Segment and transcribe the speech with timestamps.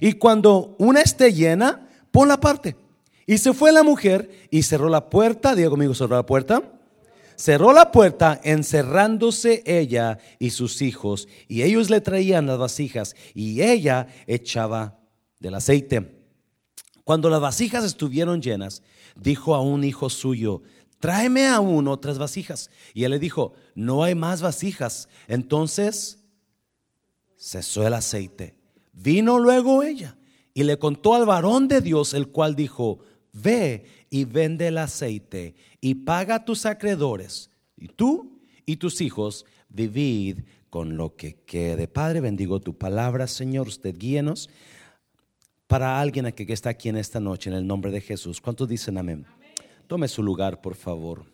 [0.00, 2.76] y cuando una esté llena, ponla aparte.
[3.26, 6.62] Y se fue la mujer y cerró la puerta, diga conmigo, cerró la puerta.
[7.36, 13.62] Cerró la puerta encerrándose ella y sus hijos, y ellos le traían las vasijas, y
[13.62, 14.98] ella echaba
[15.38, 16.20] del aceite.
[17.02, 18.82] Cuando las vasijas estuvieron llenas,
[19.16, 20.62] dijo a un hijo suyo,
[20.98, 22.70] tráeme aún otras vasijas.
[22.94, 25.08] Y él le dijo, no hay más vasijas.
[25.26, 26.18] Entonces
[27.36, 28.59] cesó el aceite.
[29.02, 30.16] Vino luego ella
[30.52, 32.98] y le contó al varón de Dios, el cual dijo,
[33.32, 37.50] ve y vende el aceite y paga a tus acreedores.
[37.78, 41.88] Y tú y tus hijos vivid con lo que quede.
[41.88, 43.68] Padre, bendigo tu palabra, Señor.
[43.68, 44.50] Usted guíenos
[45.66, 48.38] para alguien que está aquí en esta noche, en el nombre de Jesús.
[48.40, 49.24] ¿Cuántos dicen amén?
[49.86, 51.24] Tome su lugar, por favor.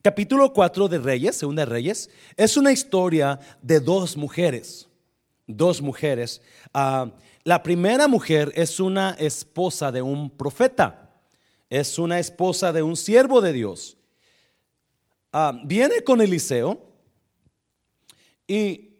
[0.00, 4.89] Capítulo 4 de Reyes, segunda Reyes, es una historia de dos mujeres.
[5.56, 6.40] Dos mujeres.
[6.72, 7.10] Ah,
[7.44, 11.10] la primera mujer es una esposa de un profeta.
[11.68, 13.96] Es una esposa de un siervo de Dios.
[15.32, 16.80] Ah, viene con Eliseo
[18.46, 18.96] y,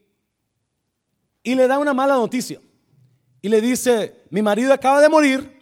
[1.42, 2.60] y le da una mala noticia.
[3.42, 5.60] Y le dice, mi marido acaba de morir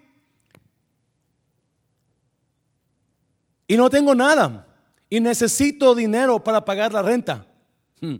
[3.67, 4.67] y no tengo nada
[5.11, 7.47] y necesito dinero para pagar la renta.
[8.01, 8.17] Hmm.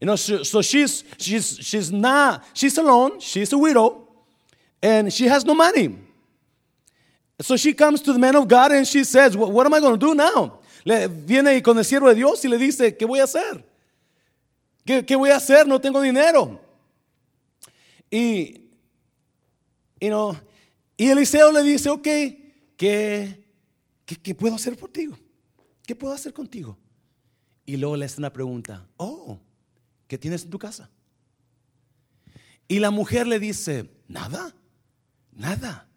[0.00, 3.20] You know, so she's she's she's not she's alone.
[3.20, 4.08] She's a widow,
[4.82, 5.98] and she has no money.
[7.40, 9.98] So she comes to the man of God and she says, "What, am I going
[9.98, 13.18] to do now?" Le viene con el siervo de Dios y le dice, ¿qué voy
[13.18, 13.64] a hacer?
[14.84, 15.66] ¿Qué, qué voy a hacer?
[15.66, 16.60] No tengo dinero.
[18.10, 18.68] Y,
[19.98, 20.36] you know,
[20.96, 22.02] y Eliseo le dice, ok,
[22.76, 23.44] ¿qué,
[24.04, 25.08] qué, qué puedo hacer por ti?
[25.86, 26.76] ¿Qué puedo hacer contigo?
[27.64, 29.38] Y luego le hace una pregunta, oh,
[30.14, 30.88] ¿qué tienes en tu casa?
[32.68, 34.54] Y la mujer le dice, nada,
[35.32, 35.88] nada,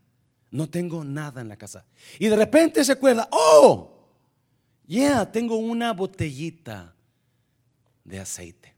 [0.50, 1.86] no tengo nada en la casa.
[2.18, 4.10] Y de repente se acuerda, oh,
[4.88, 6.96] yeah, tengo una botellita
[8.04, 8.74] de aceite,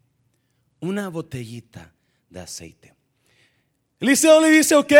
[0.81, 1.94] una botellita
[2.29, 2.94] de aceite.
[4.01, 4.91] Eliseo le dice, ok,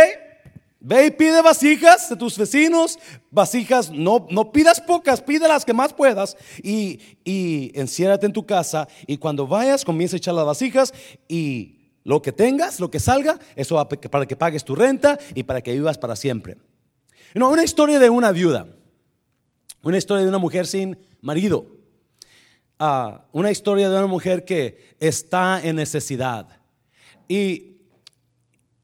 [0.82, 2.98] Ve y pide vasijas de tus vecinos,
[3.32, 8.46] vasijas, no, no pidas pocas, pide las que más puedas y, y enciérrate en tu
[8.46, 10.94] casa y cuando vayas comienza a echar las vasijas
[11.28, 15.44] y lo que tengas, lo que salga, eso va para que pagues tu renta y
[15.44, 16.58] para que vivas para siempre.
[17.34, 18.68] No, una historia de una viuda,
[19.84, 21.68] una historia de una mujer sin marido,
[22.80, 26.48] ah, una historia de una mujer que está en necesidad.
[27.28, 27.82] Y,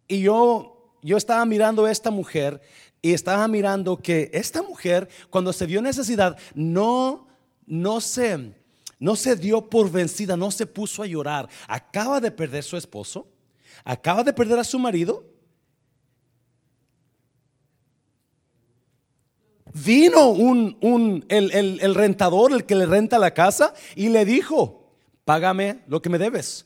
[0.10, 0.75] y yo
[1.06, 2.60] yo estaba mirando a esta mujer
[3.00, 7.28] y estaba mirando que esta mujer, cuando se vio necesidad, no,
[7.68, 8.56] no se,
[8.98, 11.48] no se dio por vencida, no se puso a llorar.
[11.68, 13.28] Acaba de perder su esposo,
[13.84, 15.24] acaba de perder a su marido.
[19.72, 24.26] Vino un, un el, el, el rentador, el que le renta la casa, y le
[24.26, 24.90] dijo,
[25.24, 26.66] págame lo que me debes.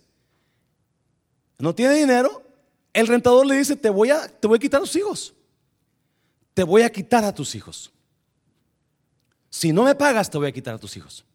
[1.57, 2.48] No tiene dinero,
[2.93, 5.33] el rentador le dice, te voy a, te voy a quitar a tus hijos.
[6.53, 7.91] Te voy a quitar a tus hijos.
[9.49, 11.25] Si no me pagas, te voy a quitar a tus hijos.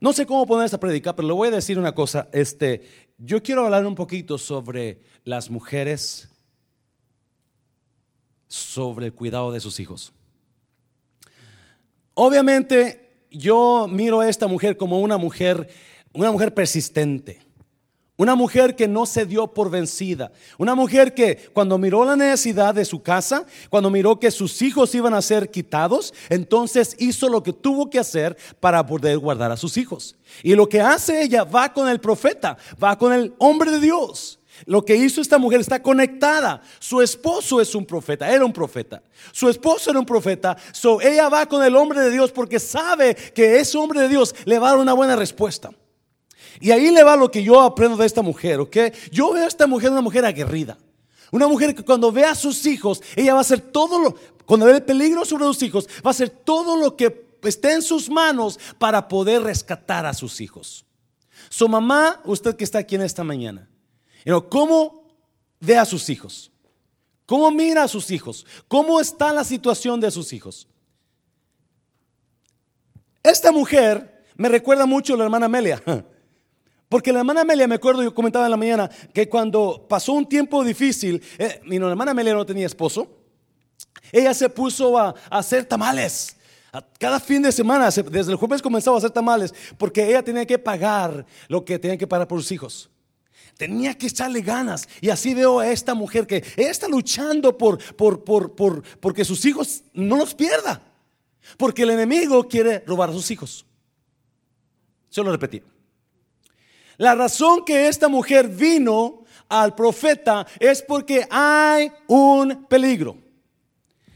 [0.00, 2.28] No sé cómo poner esta predica, pero le voy a decir una cosa.
[2.32, 2.82] Este,
[3.18, 6.28] yo quiero hablar un poquito sobre las mujeres,
[8.48, 10.12] sobre el cuidado de sus hijos.
[12.14, 15.68] Obviamente, yo miro a esta mujer como una mujer,
[16.12, 17.40] una mujer persistente.
[18.22, 20.30] Una mujer que no se dio por vencida.
[20.56, 24.94] Una mujer que cuando miró la necesidad de su casa, cuando miró que sus hijos
[24.94, 29.56] iban a ser quitados, entonces hizo lo que tuvo que hacer para poder guardar a
[29.56, 30.14] sus hijos.
[30.44, 34.38] Y lo que hace ella va con el profeta, va con el hombre de Dios.
[34.66, 36.62] Lo que hizo esta mujer está conectada.
[36.78, 39.02] Su esposo es un profeta, era un profeta.
[39.32, 40.56] Su esposo era un profeta.
[40.70, 44.32] So ella va con el hombre de Dios porque sabe que ese hombre de Dios
[44.44, 45.72] le va a dar una buena respuesta.
[46.60, 48.76] Y ahí le va lo que yo aprendo de esta mujer, ¿ok?
[49.10, 50.78] Yo veo a esta mujer una mujer aguerrida.
[51.30, 54.14] Una mujer que cuando ve a sus hijos, ella va a hacer todo lo,
[54.44, 57.82] cuando ve el peligro sobre sus hijos, va a hacer todo lo que esté en
[57.82, 60.84] sus manos para poder rescatar a sus hijos.
[61.48, 63.68] Su mamá, usted que está aquí en esta mañana,
[64.50, 65.08] ¿cómo
[65.58, 66.52] ve a sus hijos?
[67.24, 68.44] ¿Cómo mira a sus hijos?
[68.68, 70.68] ¿Cómo está la situación de sus hijos?
[73.22, 75.82] Esta mujer me recuerda mucho a la hermana Amelia.
[76.92, 80.28] Porque la hermana Amelia, me acuerdo, yo comentaba en la mañana, que cuando pasó un
[80.28, 83.08] tiempo difícil, eh, mi hermana Amelia no tenía esposo,
[84.12, 86.36] ella se puso a, hacer tamales.
[86.98, 90.58] Cada fin de semana, desde el jueves comenzaba a hacer tamales, porque ella tenía que
[90.58, 92.90] pagar lo que tenía que pagar por sus hijos.
[93.56, 94.86] tenía que echarle ganas.
[95.00, 99.24] Y así veo a esta mujer que ella está luchando por, por, por, por porque
[99.24, 100.82] sus hijos no los pierda.
[101.56, 103.64] Porque el enemigo quiere robar a sus hijos.
[105.08, 105.71] Se lo repetí.
[107.02, 113.16] La razón que esta mujer vino al profeta es porque hay un peligro.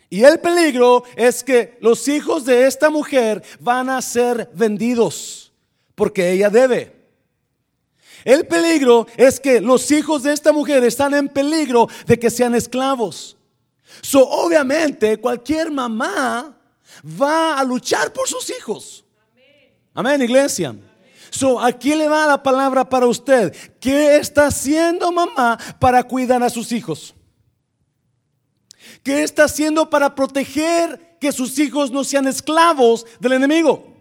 [0.08, 5.52] Y el peligro es que los hijos de esta mujer van a ser vendidos
[5.96, 6.94] porque ella debe.
[8.24, 12.54] El peligro es que los hijos de esta mujer están en peligro de que sean
[12.54, 13.36] esclavos.
[14.00, 16.56] So, obviamente, cualquier mamá
[17.20, 19.04] va a luchar por sus hijos.
[19.92, 20.76] Amén, iglesia.
[21.30, 23.54] So, aquí le va la palabra para usted.
[23.80, 27.14] ¿Qué está haciendo mamá para cuidar a sus hijos?
[29.02, 33.94] ¿Qué está haciendo para proteger que sus hijos no sean esclavos del enemigo?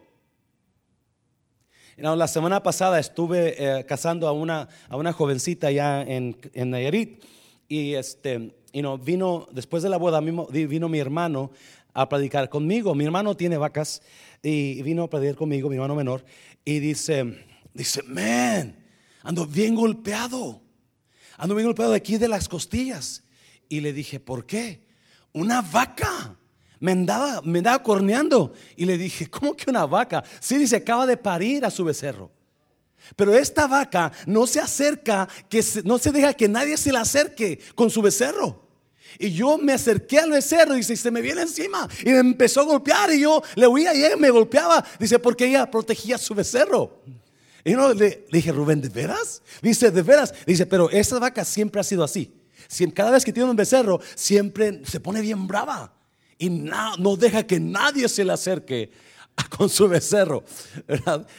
[1.98, 7.24] la semana pasada estuve eh, casando a una, a una jovencita ya en, en Nayarit
[7.68, 8.55] y este,
[9.02, 11.52] vino, después de la boda vino mi hermano
[11.94, 12.94] a predicar conmigo.
[12.94, 14.02] Mi hermano tiene vacas
[14.44, 16.24] y vino a predicar conmigo, mi hermano menor,
[16.64, 18.76] y dice, dice, man,
[19.24, 20.62] ando bien golpeado,
[21.38, 23.24] ando bien golpeado de aquí de las costillas.
[23.70, 24.86] Y le dije, ¿por qué?
[25.34, 26.38] Una vaca.
[26.80, 28.54] Me andaba, me andaba corneando.
[28.76, 30.24] Y le dije, ¿cómo que una vaca?
[30.40, 32.32] Sí, dice, acaba de parir a su becerro.
[33.16, 37.60] Pero esta vaca no se acerca, que no se deja que nadie se le acerque
[37.76, 38.65] con su becerro.
[39.20, 41.88] Y yo me acerqué al becerro y dice, se me viene encima.
[42.02, 44.84] Y me empezó a golpear y yo le huía y ella me golpeaba.
[45.00, 47.02] Dice, porque ella protegía su becerro.
[47.64, 49.42] Y yo le, dije, Rubén, ¿de veras?
[49.62, 50.34] Dice, ¿de veras?
[50.46, 52.32] Dice, pero esta vaca siempre ha sido así.
[52.94, 55.94] Cada vez que tiene un becerro, siempre se pone bien brava.
[56.38, 58.92] Y no, no deja que nadie se le acerque
[59.58, 60.44] con su becerro.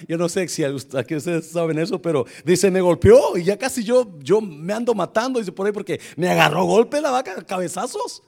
[0.08, 3.82] Yo no sé si aquí ustedes saben eso, pero dice, me golpeó y ya casi
[3.82, 8.22] yo, yo me ando matando, dice por ahí, porque me agarró golpe la vaca, cabezazos.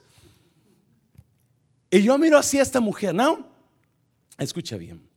[1.91, 3.47] Y yo miro así a esta mujer, ¿no?
[4.37, 5.07] Escucha bien.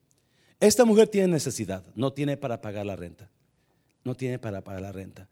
[0.58, 3.30] Esta mujer tiene necesidad, no tiene para pagar la renta.
[4.04, 5.28] No tiene para pagar la renta.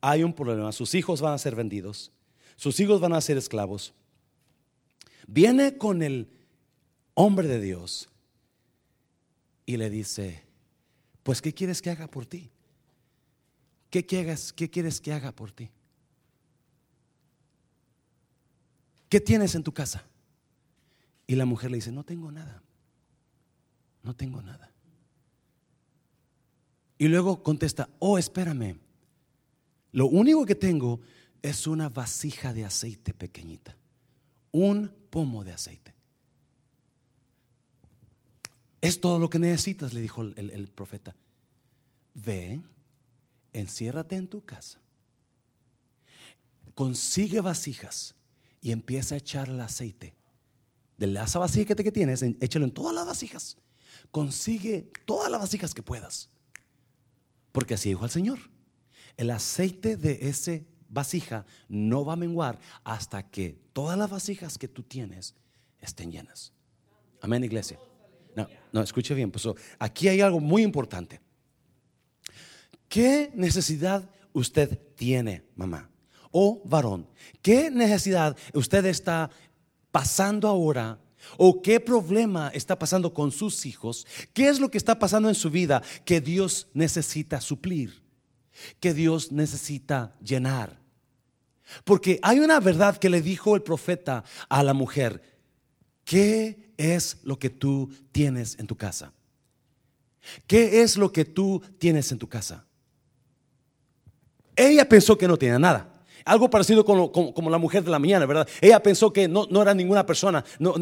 [0.00, 2.12] Hay un problema, sus hijos van a ser vendidos,
[2.56, 3.94] sus hijos van a ser esclavos.
[5.26, 6.28] Viene con el
[7.14, 8.08] hombre de Dios
[9.66, 10.44] y le dice,
[11.24, 12.48] pues ¿qué quieres que haga por ti?
[13.90, 15.68] ¿Qué quieres, qué quieres que haga por ti?
[19.08, 20.04] ¿Qué tienes en tu casa?
[21.26, 22.62] Y la mujer le dice, no tengo nada,
[24.04, 24.70] no tengo nada.
[26.98, 28.78] Y luego contesta, oh, espérame,
[29.92, 31.00] lo único que tengo
[31.42, 33.76] es una vasija de aceite pequeñita,
[34.52, 35.95] un pomo de aceite.
[38.86, 41.16] Es todo lo que necesitas, le dijo el, profeta.
[42.14, 42.60] Ve,
[43.52, 44.80] enciérrate en tu casa,
[46.74, 48.14] consigue vasijas
[48.60, 50.14] y empieza a echar el aceite.
[50.96, 53.56] De esa vasija que tienes, échalo en todas las vasijas.
[54.10, 56.30] Consigue todas las vasijas que puedas.
[57.52, 58.38] Porque así dijo el Señor.
[59.16, 64.68] El aceite de ese vasija no va a menguar hasta que todas las vasijas que
[64.68, 65.34] tú tienes
[65.80, 66.52] estén llenas.
[67.20, 67.78] Amén, iglesia.
[68.36, 69.30] No, no, escuche bien.
[69.30, 69.48] Pues,
[69.78, 71.20] aquí hay algo muy importante.
[72.88, 75.90] ¿Qué necesidad usted tiene, mamá?
[76.30, 77.08] O varón,
[77.42, 79.30] ¿qué necesidad usted está
[79.90, 80.98] pasando ahora?
[81.38, 84.06] ¿O qué problema está pasando con sus hijos?
[84.32, 88.02] ¿Qué es lo que está pasando en su vida que Dios necesita suplir?
[88.80, 90.78] Que Dios necesita llenar.
[91.84, 95.22] Porque hay una verdad que le dijo el profeta a la mujer.
[96.04, 99.12] ¿Qué es lo que tú tienes en tu casa?
[100.46, 102.64] ¿Qué es lo que tú tienes en tu casa?
[104.54, 105.92] Ella pensó que no tenía nada.
[106.24, 108.48] Algo parecido con como, la mujer de la mañana, ¿verdad?
[108.60, 110.44] Ella pensó que no, era ninguna persona.
[110.58, 110.74] No,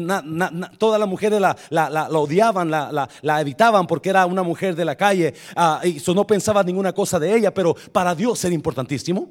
[0.79, 5.35] todas las mujeres la, la, odiaban, la, evitaban porque era una mujer de la calle.
[5.55, 9.29] Ah, y eso no pensaba ninguna cosa de ella, pero para Dios era importantísimo.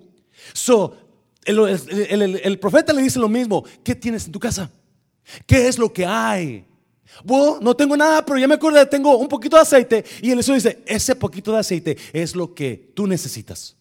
[0.52, 0.94] So,
[1.44, 3.64] el profeta le dice lo mismo.
[3.82, 4.70] ¿Qué tienes en tu casa?
[5.46, 6.66] ¿Qué es lo que hay?
[7.24, 10.04] No tengo nada, pero ya me acuerdo, tengo un poquito de aceite.
[10.20, 13.76] Y el Señor dice, ese poquito de aceite es lo que tú necesitas.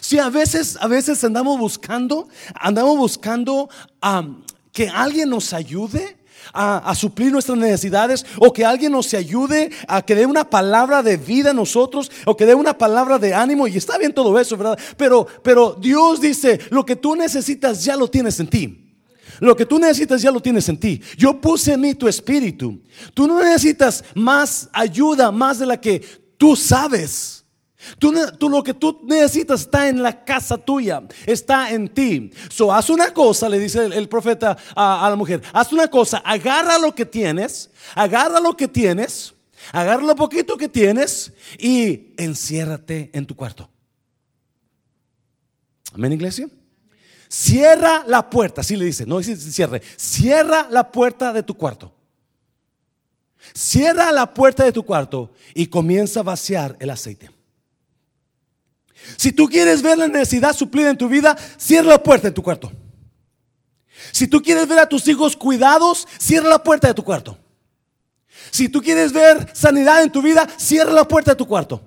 [0.00, 3.68] Si a veces, a veces andamos buscando, andamos buscando
[4.72, 6.16] que alguien nos ayude
[6.52, 11.02] a, a, suplir nuestras necesidades o que alguien nos ayude a que dé una palabra
[11.02, 14.38] de vida a nosotros o que dé una palabra de ánimo y está bien todo
[14.38, 14.78] eso, ¿verdad?
[14.96, 18.83] Pero, pero Dios dice, lo que tú necesitas ya lo tienes en ti.
[19.40, 21.00] Lo que tú necesitas ya lo tienes en ti.
[21.16, 22.80] Yo puse en mí tu espíritu.
[23.12, 26.00] Tú no necesitas más ayuda, más de la que
[26.36, 27.44] tú sabes.
[27.98, 32.30] Tú, tú lo que tú necesitas está en la casa tuya, está en ti.
[32.48, 35.88] So, haz una cosa, le dice el, el profeta a, a la mujer, haz una
[35.88, 39.34] cosa, agarra lo que tienes, agarra lo que tienes,
[39.72, 43.68] agarra lo poquito que tienes y enciérrate en tu cuarto.
[45.92, 46.48] Amén, iglesia.
[47.36, 51.92] Cierra la puerta, así le dice, no dice cierre, cierra la puerta de tu cuarto.
[53.52, 57.32] Cierra la puerta de tu cuarto y comienza a vaciar el aceite.
[59.16, 62.40] Si tú quieres ver la necesidad suplida en tu vida, cierra la puerta de tu
[62.40, 62.70] cuarto.
[64.12, 67.36] Si tú quieres ver a tus hijos cuidados, cierra la puerta de tu cuarto.
[68.52, 71.82] Si tú quieres ver sanidad en tu vida, cierra la puerta de tu cuarto.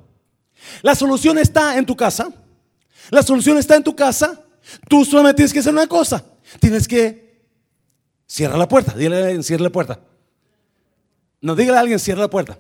[0.82, 2.28] La solución está en tu casa.
[3.12, 4.44] La solución está en tu casa.
[4.90, 6.24] Tú solamente tienes que hacer una cosa.
[6.60, 7.42] Tienes que
[8.26, 8.94] cierra la puerta.
[8.94, 10.00] Dile a alguien, cierra la puerta.
[11.42, 12.58] No, dígale a alguien, cierra la puerta.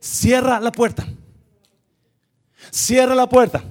[0.00, 1.06] Cierra la puerta.
[2.70, 3.62] Cierra la puerta.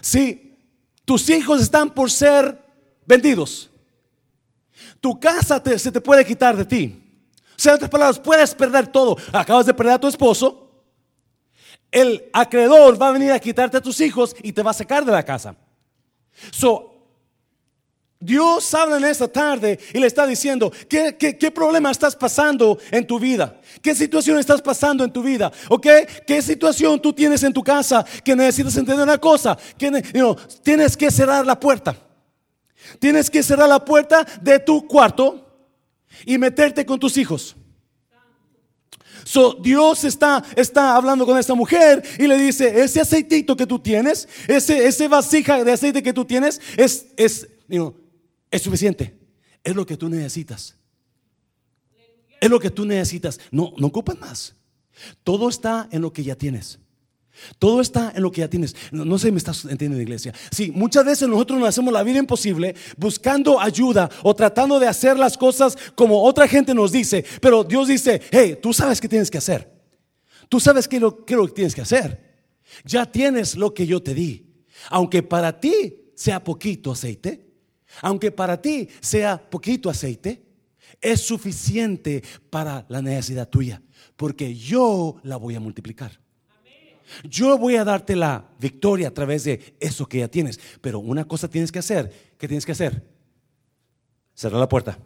[0.00, 0.56] Si
[1.04, 2.58] tus hijos están por ser
[3.06, 3.70] vendidos,
[5.00, 6.96] tu casa se te puede quitar de ti.
[7.60, 9.16] O sea, en otras palabras, puedes perder todo.
[9.32, 10.70] Acabas de perder a tu esposo.
[11.90, 15.04] El acreedor va a venir a quitarte a tus hijos y te va a sacar
[15.04, 15.56] de la casa.
[16.50, 16.90] So,
[18.22, 22.78] Dios habla en esta tarde y le está diciendo, ¿qué, qué, qué problema estás pasando
[22.90, 23.58] en tu vida?
[23.80, 25.50] ¿Qué situación estás pasando en tu vida?
[25.70, 25.86] ¿Ok?
[26.26, 29.56] ¿Qué situación tú tienes en tu casa que necesitas entender una cosa?
[29.78, 29.90] Que
[30.62, 31.96] tienes que cerrar la puerta.
[32.98, 35.46] Tienes que cerrar la puerta de tu cuarto
[36.26, 37.56] y meterte con tus hijos.
[39.24, 43.78] So, Dios está, está hablando con esta mujer y le dice, ese aceitito que tú
[43.78, 47.48] tienes, ese, ese vasija de aceite que tú tienes, es, es,
[48.50, 49.18] es suficiente.
[49.62, 50.76] Es lo que tú necesitas.
[52.40, 53.38] Es lo que tú necesitas.
[53.50, 54.54] No, no ocupas más.
[55.22, 56.78] Todo está en lo que ya tienes.
[57.58, 58.74] Todo está en lo que ya tienes.
[58.90, 60.34] No, sé si me estás entendiendo, iglesia.
[60.50, 65.18] Sí, muchas veces nosotros nos hacemos la vida imposible buscando ayuda o tratando de hacer
[65.18, 67.24] las cosas como otra gente nos dice.
[67.40, 69.70] Pero Dios dice, hey, tú sabes qué tienes que hacer.
[70.48, 72.30] Tú sabes qué lo, qué es lo que tienes que hacer.
[72.84, 74.46] Ya tienes lo que yo te di.
[74.88, 77.46] Aunque para ti sea poquito aceite,
[78.02, 80.42] aunque para ti sea poquito aceite,
[81.00, 83.82] es suficiente para la necesidad tuya.
[84.16, 86.19] Porque yo la voy a multiplicar.
[87.24, 90.60] Yo voy a darte la victoria a través de eso que ya tienes.
[90.80, 92.34] Pero una cosa tienes que hacer.
[92.38, 93.06] ¿Qué tienes que hacer?
[94.34, 94.98] Cerrar la puerta.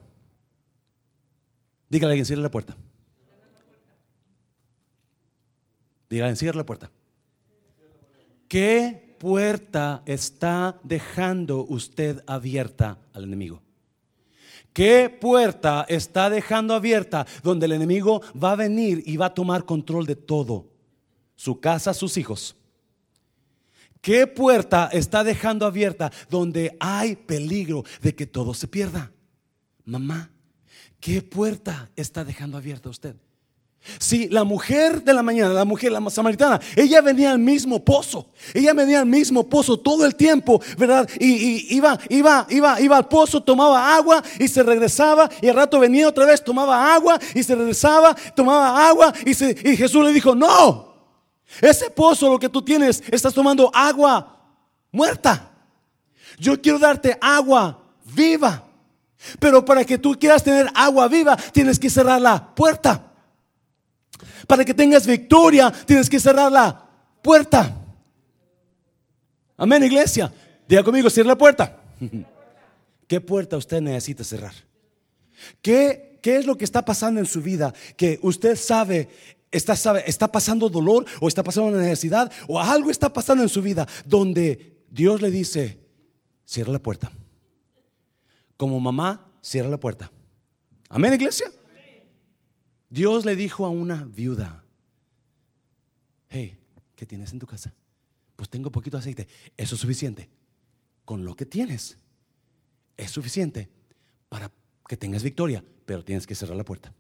[1.89, 2.77] Dígale a alguien, cierra la puerta.
[6.09, 6.91] Dígale, cierra la puerta.
[8.49, 13.63] ¿Qué puerta está dejando usted abierta al enemigo?
[14.73, 19.65] ¿Qué puerta está dejando abierta donde el enemigo va a venir y va a tomar
[19.65, 20.74] control de todo?
[21.37, 22.57] Su casa, sus hijos.
[24.05, 29.11] ¿Qué puerta está dejando abierta donde hay peligro de que todo se pierda?
[29.87, 30.31] Mamá,
[31.01, 33.17] ¿qué puerta está dejando abierta usted?
[33.99, 38.31] Si la mujer de la mañana, la mujer, la samaritana, ella venía al mismo pozo,
[38.53, 41.09] ella venía al mismo pozo todo el tiempo, ¿verdad?
[41.19, 45.57] Y, y iba, iba, iba, iba al pozo, tomaba agua y se regresaba, y al
[45.57, 50.05] rato venía otra vez, tomaba agua y se regresaba, tomaba agua y, se, y Jesús
[50.05, 50.94] le dijo, no,
[51.61, 54.41] ese pozo lo que tú tienes, estás tomando agua
[54.91, 55.51] muerta.
[56.39, 58.65] Yo quiero darte agua viva,
[59.39, 63.13] pero para que tú quieras tener agua viva, tienes que cerrar la puerta.
[64.47, 66.87] Para que tengas victoria, tienes que cerrar la
[67.23, 67.75] puerta.
[69.57, 70.33] Amén, iglesia.
[70.69, 71.81] Diga conmigo, cierra la puerta.
[73.07, 74.55] ¿Qué puerta usted necesita cerrar?
[75.63, 79.09] ¿Qué, ¿Qué es lo que está pasando en su vida que usted sabe
[79.55, 83.63] está, está pasando dolor o está pasando una necesidad o algo está pasando en su
[83.63, 85.81] vida donde Dios le dice,
[86.45, 87.11] cierra la puerta.
[88.57, 90.11] Como mamá, cierra la puerta.
[90.89, 91.51] Amén, iglesia.
[92.89, 94.65] Dios le dijo a una viuda,
[96.29, 96.57] hey,
[96.95, 97.75] ¿qué tienes en tu casa?
[98.37, 99.27] Pues tengo poquito aceite.
[99.57, 100.29] Eso es suficiente.
[101.05, 101.99] Con lo que tienes,
[102.97, 103.69] es suficiente
[104.29, 104.51] para
[104.89, 106.95] que tengas victoria, pero tienes que cerrar la puerta.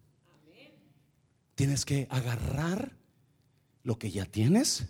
[1.55, 2.93] Tienes que agarrar
[3.83, 4.87] lo que ya tienes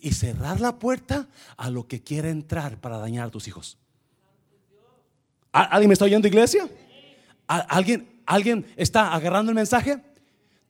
[0.00, 3.78] y cerrar la puerta a lo que quiere entrar para dañar a tus hijos.
[5.52, 6.68] ¿Alguien me está oyendo, iglesia?
[7.46, 10.00] ¿Alguien, ¿Alguien está agarrando el mensaje?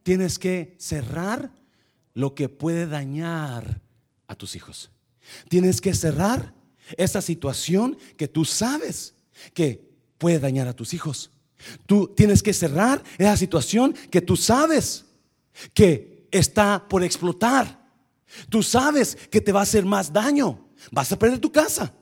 [0.03, 1.51] Tienes que cerrar
[2.15, 3.81] lo que puede dañar
[4.27, 4.91] a tus hijos.
[5.49, 6.53] Tienes que cerrar
[6.97, 9.15] esa situación que tú sabes
[9.55, 9.89] que
[10.19, 11.31] puede dañar a tus hijos.
[11.87, 15.05] Tú tienes que cerrar esa situación que tú sabes
[15.75, 17.81] que está por explotar.
[18.49, 20.69] Tú sabes que te va a hacer más daño.
[20.91, 21.93] Vas a perder tu casa.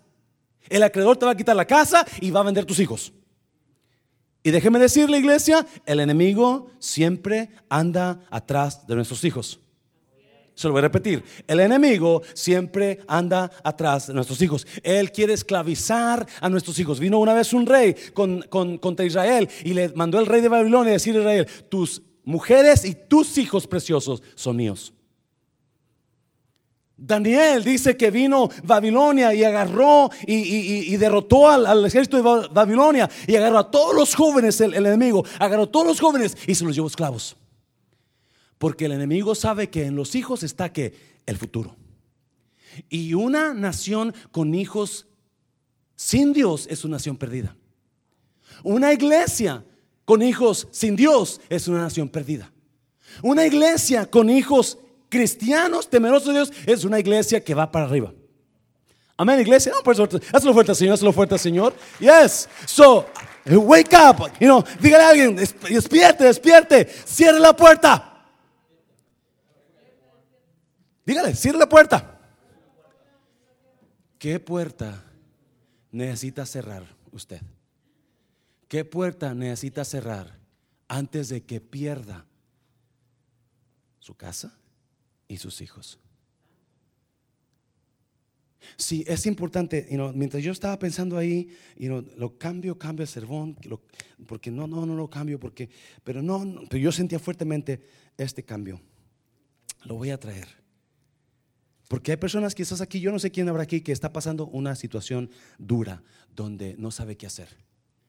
[0.69, 3.12] El acreedor te va a quitar la casa y va a vender tus hijos.
[4.42, 9.61] Y déjeme decirle, iglesia, el enemigo siempre anda atrás de nuestros hijos.
[10.54, 11.25] Se lo voy a repetir.
[11.47, 14.66] El enemigo siempre anda atrás de nuestros hijos.
[14.83, 17.00] Él quiere esclavizar a nuestros hijos.
[17.00, 20.95] Vino una vez un rey contra Israel y le mandó el rey de Babilonia a
[20.95, 24.93] decir a Israel, tus mujeres y tus hijos preciosos son míos.
[27.03, 33.59] Daniel dice que vino Babilonia y agarró y, derrotó al, ejército de Babilonia y agarró
[33.59, 36.89] a todos los jóvenes, el, enemigo, agarró a todos los jóvenes y se los llevó
[36.89, 37.37] esclavos.
[38.59, 40.93] Porque el enemigo sabe que en los hijos está que
[41.25, 41.75] el futuro.
[42.91, 45.07] Y una nación con hijos
[45.97, 47.57] sin Dios es una nación perdida.
[48.62, 49.65] Una iglesia
[50.11, 52.50] con hijos sin Dios es una nación perdida.
[53.23, 54.76] Una iglesia con hijos
[55.09, 58.12] cristianos temerosos de Dios es una iglesia que va para arriba.
[59.17, 59.71] Amén, iglesia.
[59.73, 61.76] No, por eso, hazlo fuerte, Señor, hazlo fuerte, Señor.
[62.00, 62.49] Yes.
[62.67, 63.07] So,
[63.47, 64.33] wake up.
[64.40, 66.88] You know, dígale a alguien, despierte, despierte.
[67.05, 68.26] Cierre la puerta.
[71.07, 72.19] Dígale, cierre la puerta.
[74.19, 75.05] ¿Qué puerta
[75.93, 77.40] necesita cerrar usted?
[78.71, 80.39] ¿Qué puerta necesita cerrar
[80.89, 82.25] antes de que pierda
[83.99, 84.57] su casa?
[85.31, 85.99] y sus hijos.
[88.77, 93.57] Sí, es importante, mientras yo estaba pensando ahí, lo cambio, cambio el sermón,
[94.27, 95.71] porque no, no, no lo cambio, porque,
[96.05, 97.81] pero no, pero yo sentía fuertemente
[98.19, 98.81] este cambio.
[99.85, 100.49] Lo voy a traer.
[101.89, 104.47] Porque hay personas que estás aquí, yo no sé quién habrá aquí, que está pasando
[104.49, 106.03] una situación dura
[106.35, 107.49] donde no sabe qué hacer.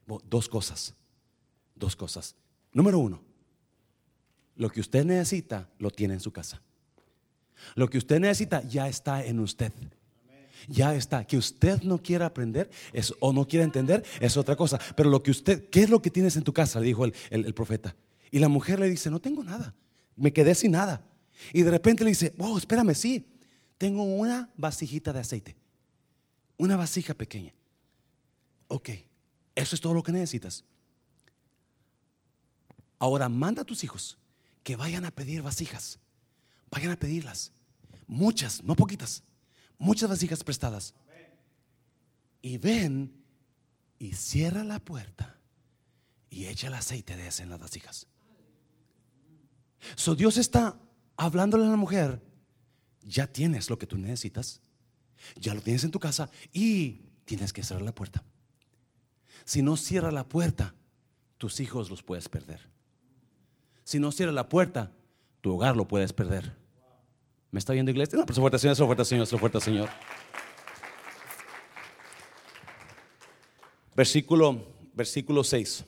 [0.06, 0.94] Dos cosas,
[1.74, 2.34] dos cosas.
[2.72, 3.22] Número uno,
[4.56, 6.62] lo que usted necesita lo tiene en su casa.
[7.74, 9.72] Lo que usted necesita ya está en usted.
[10.68, 11.24] Ya está.
[11.24, 14.78] Que usted no quiera aprender es, o no quiera entender es otra cosa.
[14.96, 16.80] Pero lo que usted, ¿qué es lo que tienes en tu casa?
[16.80, 17.94] Le dijo el, profeta.
[18.30, 19.74] Y la mujer le dice, no tengo nada.
[20.16, 21.04] Me quedé sin nada.
[21.52, 23.26] Y de repente le dice, oh, espérame, sí.
[23.78, 25.56] Tengo una vasijita de aceite.
[26.56, 27.52] Una vasija pequeña.
[28.68, 28.90] Ok,
[29.54, 30.64] eso es todo lo que necesitas.
[32.98, 34.18] Ahora manda a tus hijos
[34.62, 35.98] que vayan a pedir vasijas.
[36.70, 37.52] Vayan a pedirlas.
[38.06, 39.22] Muchas, no poquitas.
[39.78, 40.94] Muchas vasijas prestadas.
[42.40, 43.12] Y ven
[43.98, 45.38] y cierra la puerta
[46.30, 48.06] y echa el aceite de ese en las vasijas.
[49.96, 50.80] So Dios está
[51.16, 52.22] hablándole a la mujer,
[53.02, 54.60] ya tienes lo que tú necesitas,
[55.36, 58.24] ya lo tienes en tu casa y tienes que cerrar la puerta.
[59.44, 60.74] Si no cierra la puerta,
[61.38, 62.60] tus hijos los puedes perder.
[63.84, 64.92] Si no cierra la puerta,
[65.40, 66.54] tu hogar lo puedes perder.
[67.50, 68.18] ¿Me está viendo iglesia?
[68.18, 69.88] No, su fuerte Señor, fuerte Señor, su fuerte Señor.
[73.94, 75.84] Versículo, versículo 6.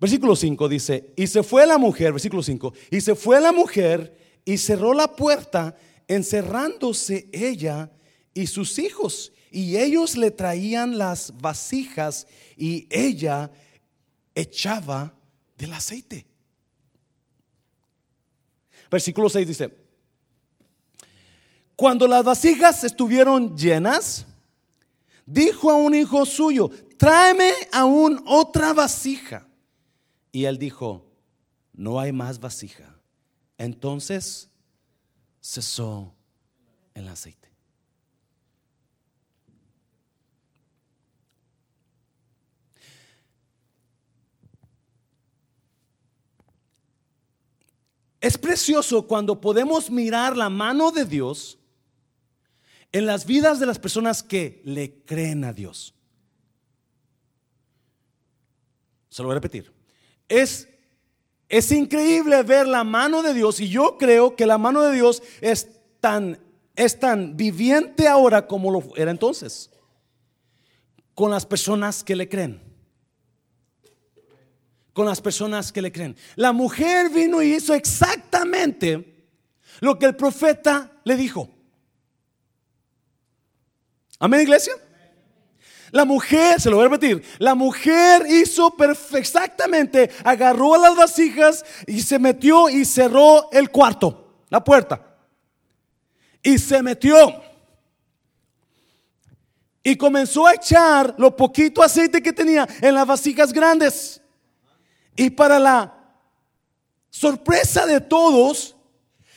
[0.00, 4.16] Versículo 5 dice, y se fue la mujer, versículo 5, y se fue la mujer
[4.44, 5.76] y cerró la puerta,
[6.06, 7.90] encerrándose ella
[8.32, 9.32] y sus hijos.
[9.56, 12.26] Y ellos le traían las vasijas
[12.58, 13.50] y ella
[14.34, 15.14] echaba
[15.56, 16.26] del aceite.
[18.90, 19.74] Versículo 6 dice,
[21.74, 24.26] cuando las vasijas estuvieron llenas,
[25.24, 29.48] dijo a un hijo suyo, tráeme aún otra vasija.
[30.32, 31.06] Y él dijo,
[31.72, 32.94] no hay más vasija.
[33.56, 34.50] Entonces
[35.40, 36.12] cesó
[36.92, 37.45] el aceite.
[48.26, 51.60] Es precioso cuando podemos mirar la mano de Dios
[52.90, 55.94] en las vidas de las personas que le creen a Dios.
[59.10, 59.72] Se lo voy a repetir.
[60.28, 60.68] Es,
[61.48, 65.22] es increíble ver la mano de Dios y yo creo que la mano de Dios
[65.40, 65.68] es
[66.00, 66.36] tan,
[66.74, 69.70] es tan viviente ahora como lo era entonces
[71.14, 72.65] con las personas que le creen
[74.96, 76.16] con las personas que le creen.
[76.36, 79.28] La mujer vino y hizo exactamente
[79.80, 81.50] lo que el profeta le dijo.
[84.18, 84.72] Amén, iglesia.
[85.90, 88.74] La mujer, se lo voy a repetir, la mujer hizo
[89.12, 95.14] exactamente, agarró las vasijas y se metió y cerró el cuarto, la puerta.
[96.42, 97.42] Y se metió.
[99.82, 104.22] Y comenzó a echar lo poquito aceite que tenía en las vasijas grandes.
[105.16, 105.94] Y para la
[107.10, 108.76] sorpresa de todos,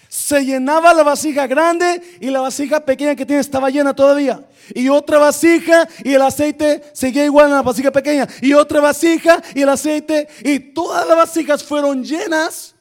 [0.09, 4.43] se llenaba la vasija grande y la vasija pequeña que tiene estaba llena todavía.
[4.73, 8.27] Y otra vasija y el aceite seguía igual en la vasija pequeña.
[8.41, 12.75] Y otra vasija y el aceite y todas las vasijas fueron llenas.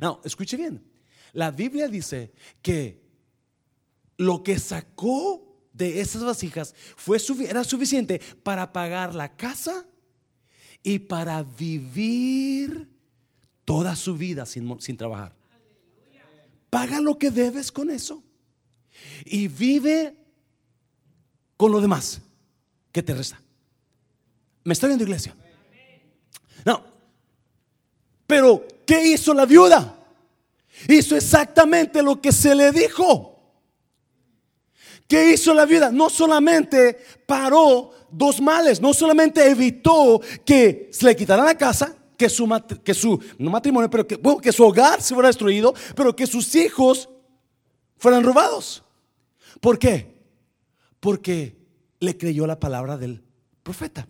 [0.00, 0.82] No, escuche bien.
[1.32, 3.00] La Biblia dice que
[4.16, 9.86] lo que sacó de esas vasijas fue, era suficiente para pagar la casa
[10.82, 12.88] y para vivir
[13.64, 15.32] toda su vida sin, sin trabajar.
[16.70, 18.22] Paga lo que debes con eso.
[19.24, 20.16] Y vive
[21.56, 22.20] con lo demás
[22.90, 23.40] que te resta.
[24.64, 25.34] ¿Me estoy viendo, iglesia?
[26.64, 26.84] No.
[28.26, 29.98] Pero, ¿qué hizo la viuda?
[30.88, 33.32] Hizo exactamente lo que se le dijo.
[35.06, 35.92] ¿Qué hizo la viuda?
[35.92, 42.28] No solamente paró dos males, no solamente evitó que se le quitara la casa, que
[42.28, 42.48] su,
[42.84, 46.54] que su no matrimonio, pero que, que su hogar se fuera destruido, pero que sus
[46.54, 47.08] hijos
[47.96, 48.84] fueran robados.
[49.60, 50.14] ¿Por qué?
[51.00, 51.56] Porque
[52.00, 53.22] le creyó la palabra del
[53.62, 54.06] profeta.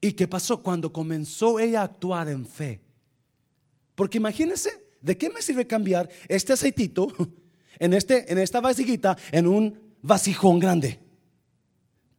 [0.00, 2.80] ¿Y qué pasó cuando comenzó ella a actuar en fe?
[3.94, 7.08] Porque imagínense, ¿de qué me sirve cambiar este aceitito
[7.78, 11.01] en, este, en esta vasijita en un vasijón grande?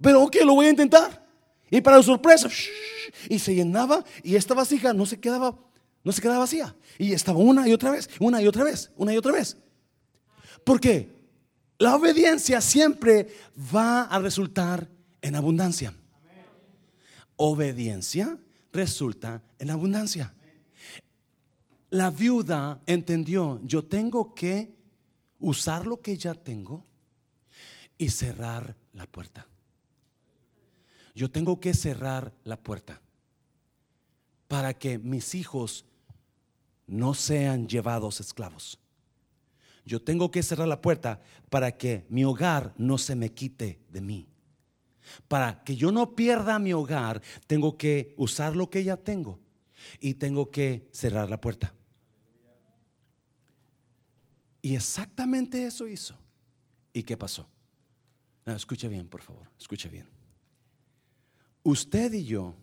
[0.03, 1.25] Pero ok, lo voy a intentar.
[1.71, 2.49] Y para sorpresa,
[3.29, 5.57] y se llenaba y esta vasija no se quedaba,
[6.03, 6.75] no se quedaba vacía.
[6.99, 9.57] Y estaba una y otra vez, una y otra vez, una y otra vez.
[10.65, 11.09] Porque
[11.79, 13.33] la obediencia siempre
[13.73, 14.89] va a resultar
[15.21, 15.93] en abundancia.
[17.37, 18.37] Obediencia
[18.73, 20.33] resulta en abundancia.
[21.91, 24.75] La viuda entendió, yo tengo que
[25.39, 26.85] usar lo que ya tengo
[27.97, 29.47] y cerrar la puerta.
[31.15, 33.01] Yo tengo que cerrar la puerta
[34.47, 35.85] para que mis hijos
[36.87, 38.79] no sean llevados esclavos.
[39.85, 44.01] Yo tengo que cerrar la puerta para que mi hogar no se me quite de
[44.01, 44.27] mí.
[45.27, 49.39] Para que yo no pierda mi hogar, tengo que usar lo que ya tengo
[49.99, 51.73] y tengo que cerrar la puerta.
[54.61, 56.17] Y exactamente eso hizo.
[56.93, 57.47] ¿Y qué pasó?
[58.45, 60.22] escucha bien, por favor, escucha bien
[61.63, 62.55] usted y yo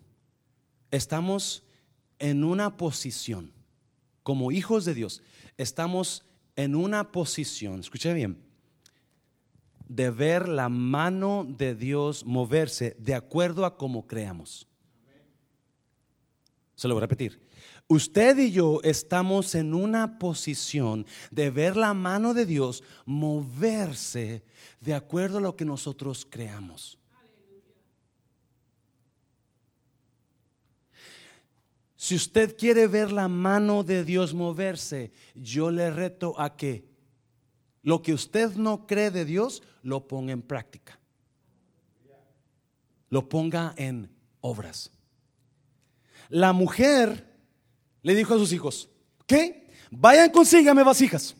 [0.90, 1.64] estamos
[2.18, 3.52] en una posición,
[4.22, 5.22] como hijos de Dios,
[5.56, 6.24] estamos
[6.56, 8.42] en una posición, escuche bien,
[9.88, 14.68] de ver la mano de Dios moverse de acuerdo a como creamos.
[16.76, 17.40] Se lo voy a repetir.
[17.88, 24.44] Usted y yo estamos en una posición de ver la mano de Dios moverse
[24.80, 27.00] de acuerdo a lo que nosotros creamos.
[32.00, 36.88] Si usted quiere ver la mano de Dios moverse, yo le reto a que
[37.82, 40.98] lo que usted no cree de Dios, lo ponga en práctica.
[43.10, 44.10] Lo ponga en
[44.40, 44.90] obras.
[46.30, 47.38] La mujer
[48.00, 48.88] le dijo a sus hijos,
[49.26, 49.68] ¿qué?
[49.90, 51.36] Vayan, consígame vasijas.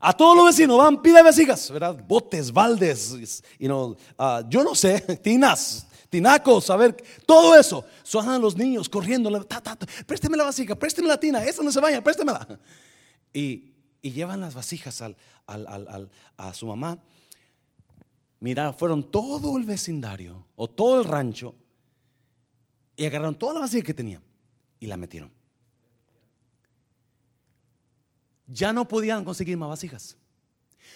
[0.00, 2.04] A todos los vecinos, van, pida vasijas, ¿verdad?
[2.08, 7.84] Botes, baldes, you know, uh, yo no sé, tinas, tinacos, a ver, todo eso.
[8.02, 9.30] Suenan los niños corriendo,
[10.06, 12.46] présteme la vasija, présteme la tina, esa no se vaya, préstemela.
[13.32, 16.98] Y, llevan las vasijas a su mamá.
[18.40, 21.54] Mira, fueron todo el vecindario o todo el rancho
[22.96, 24.22] y agarraron toda la vasija que tenían
[24.78, 25.32] y la metieron.
[28.46, 30.16] Ya no podían conseguir más vasijas.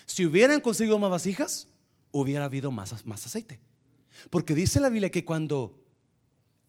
[0.05, 1.68] Si hubieran conseguido más vasijas,
[2.12, 3.59] hubiera habido más, más aceite.
[4.31, 5.78] Porque dice la Biblia que cuando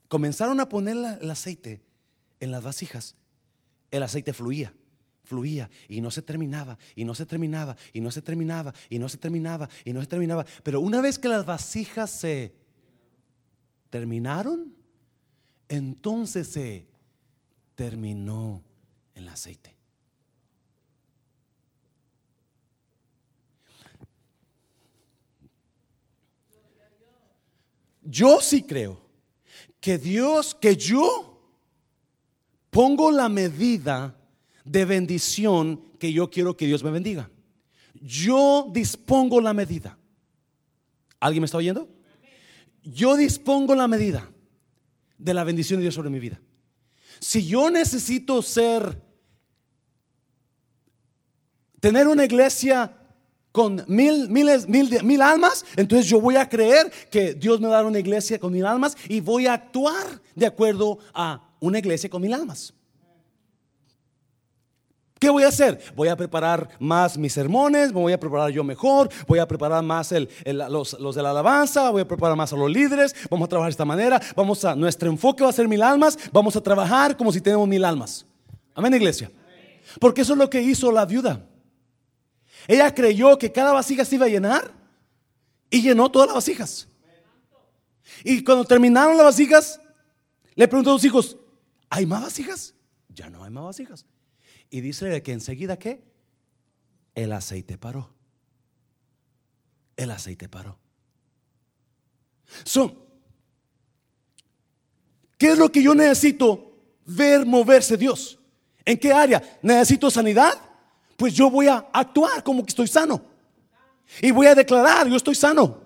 [0.08, 1.82] comenzaron a poner el aceite
[2.40, 3.16] en las vasijas,
[3.92, 4.74] el aceite fluía,
[5.24, 9.10] fluía y no se terminaba, y no se terminaba, y no se terminaba, y no
[9.10, 10.46] se terminaba, y no se terminaba.
[10.64, 12.56] Pero una vez que las vasijas se
[13.90, 14.74] terminaron,
[15.68, 16.88] entonces se
[17.76, 18.64] terminó
[19.16, 19.79] el aceite.
[28.10, 29.00] Yo sí creo
[29.80, 31.42] que Dios, que yo
[32.70, 34.16] pongo la medida
[34.66, 37.30] de bendición que yo quiero que Dios me bendiga.
[37.94, 39.98] Yo dispongo la medida.
[41.20, 41.90] ¿Alguien me está oyendo?
[42.84, 44.30] Yo dispongo la medida
[45.18, 46.40] de la bendición de Dios sobre mi vida.
[47.20, 49.02] Si yo necesito ser,
[51.80, 52.99] tener una iglesia
[53.52, 57.76] con mil, miles, mil, mil almas, entonces yo voy a creer que Dios me va
[57.76, 61.80] a dar una iglesia con mil almas y voy a actuar de acuerdo a una
[61.80, 62.74] iglesia con mil almas.
[65.20, 65.82] ¿Qué voy a hacer?
[65.98, 69.84] Voy a preparar más mis sermones, me voy a preparar yo mejor, voy a preparar
[69.84, 70.14] más
[70.46, 73.70] los, los, de la alabanza, voy a preparar más a los líderes, vamos a trabajar
[73.70, 77.18] de esta manera, vamos a, nuestro enfoque va a ser mil almas, vamos a trabajar
[77.18, 78.26] como si tenemos mil almas.
[78.74, 79.30] Amén, iglesia.
[80.00, 81.49] Porque eso es lo que hizo la viuda.
[82.68, 84.74] Ella creyó que cada vasija se iba a llenar
[85.70, 86.88] y llenó todas las vasijas.
[88.24, 89.82] Y cuando terminaron las vasijas,
[90.56, 91.38] le preguntó a sus hijos,
[91.90, 92.74] ¿hay más vasijas?
[93.10, 94.06] Ya no hay más vasijas.
[94.70, 96.04] Y dice que enseguida que
[97.16, 98.14] el aceite paró.
[99.96, 100.78] El aceite paró.
[102.64, 103.10] So,
[105.40, 106.74] ¿Qué es lo que yo necesito
[107.06, 108.38] ver moverse Dios?
[108.84, 109.42] ¿En qué área?
[109.62, 110.54] ¿Necesito sanidad?
[111.20, 113.22] Pues yo voy a actuar como que estoy sano.
[114.22, 115.82] Y voy a declarar, yo estoy sano.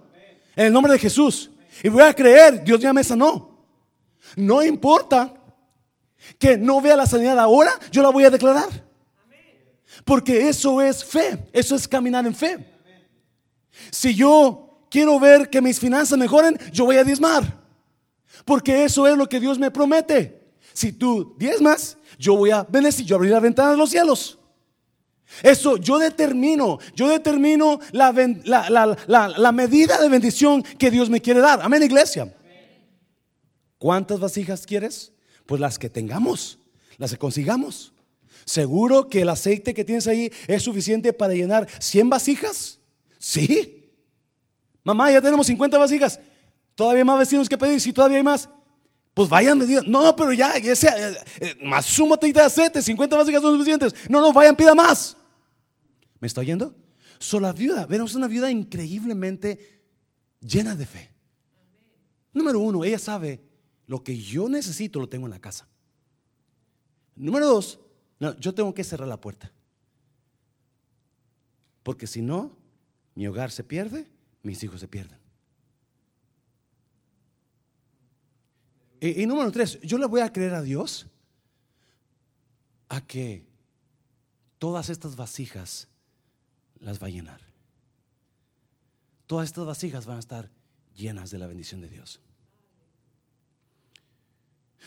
[0.56, 1.50] En el nombre de Jesús.
[1.82, 3.58] Y voy a creer, Dios ya me sanó.
[4.36, 5.34] No importa
[6.38, 8.70] que no vea la sanidad ahora, yo la voy a declarar.
[10.06, 12.72] Porque eso es fe, eso es caminar en fe.
[13.90, 17.60] Si yo quiero ver que mis finanzas mejoren, yo voy a diezmar.
[18.46, 20.54] Porque eso es lo que Dios me promete.
[20.74, 24.38] Si tú diezmas, yo voy a bendecir, yo abrir la ventana de los cielos.
[25.42, 28.12] Eso yo determino, yo determino la,
[29.08, 31.60] la, medida de bendición que Dios me quiere dar.
[31.62, 32.34] Amén, iglesia.
[33.78, 35.12] ¿Cuántas vasijas quieres?
[35.46, 36.60] Pues las que tengamos,
[36.98, 37.94] las que consigamos.
[38.46, 42.80] ¿Seguro que el aceite que tienes ahí es suficiente para llenar 100 vasijas?
[43.20, 43.92] Sí.
[44.84, 46.20] Mamá, ya tenemos 50 vasijas.
[46.76, 48.50] Todavía más vecinos que pedir, si todavía hay más.
[49.14, 50.74] Pues vayan, no, pero ya, eh,
[51.40, 53.94] eh, más súmate de aceite, 50 vasijas son suficientes.
[54.10, 55.16] No, no, vayan, pida más.
[56.24, 56.74] ¿Me está oyendo?
[57.20, 59.82] Sola la viuda, vemos una viuda increíblemente
[60.40, 61.12] llena de fe.
[62.32, 63.44] Número uno, ella sabe
[63.88, 65.68] lo que yo necesito lo tengo en la casa.
[67.18, 67.78] Número dos,
[68.40, 69.52] yo tengo que cerrar la puerta.
[71.84, 72.56] Porque si no,
[73.16, 74.08] mi hogar se pierde,
[74.44, 75.20] mis hijos se pierden.
[79.02, 81.06] Y, y, número tres, yo le voy a creer a Dios
[82.88, 83.46] a que
[84.58, 85.90] todas estas vasijas
[86.84, 87.42] las va a llenar.
[89.26, 90.52] Todas estas vasijas van a estar
[90.96, 92.20] llenas de la bendición de Dios.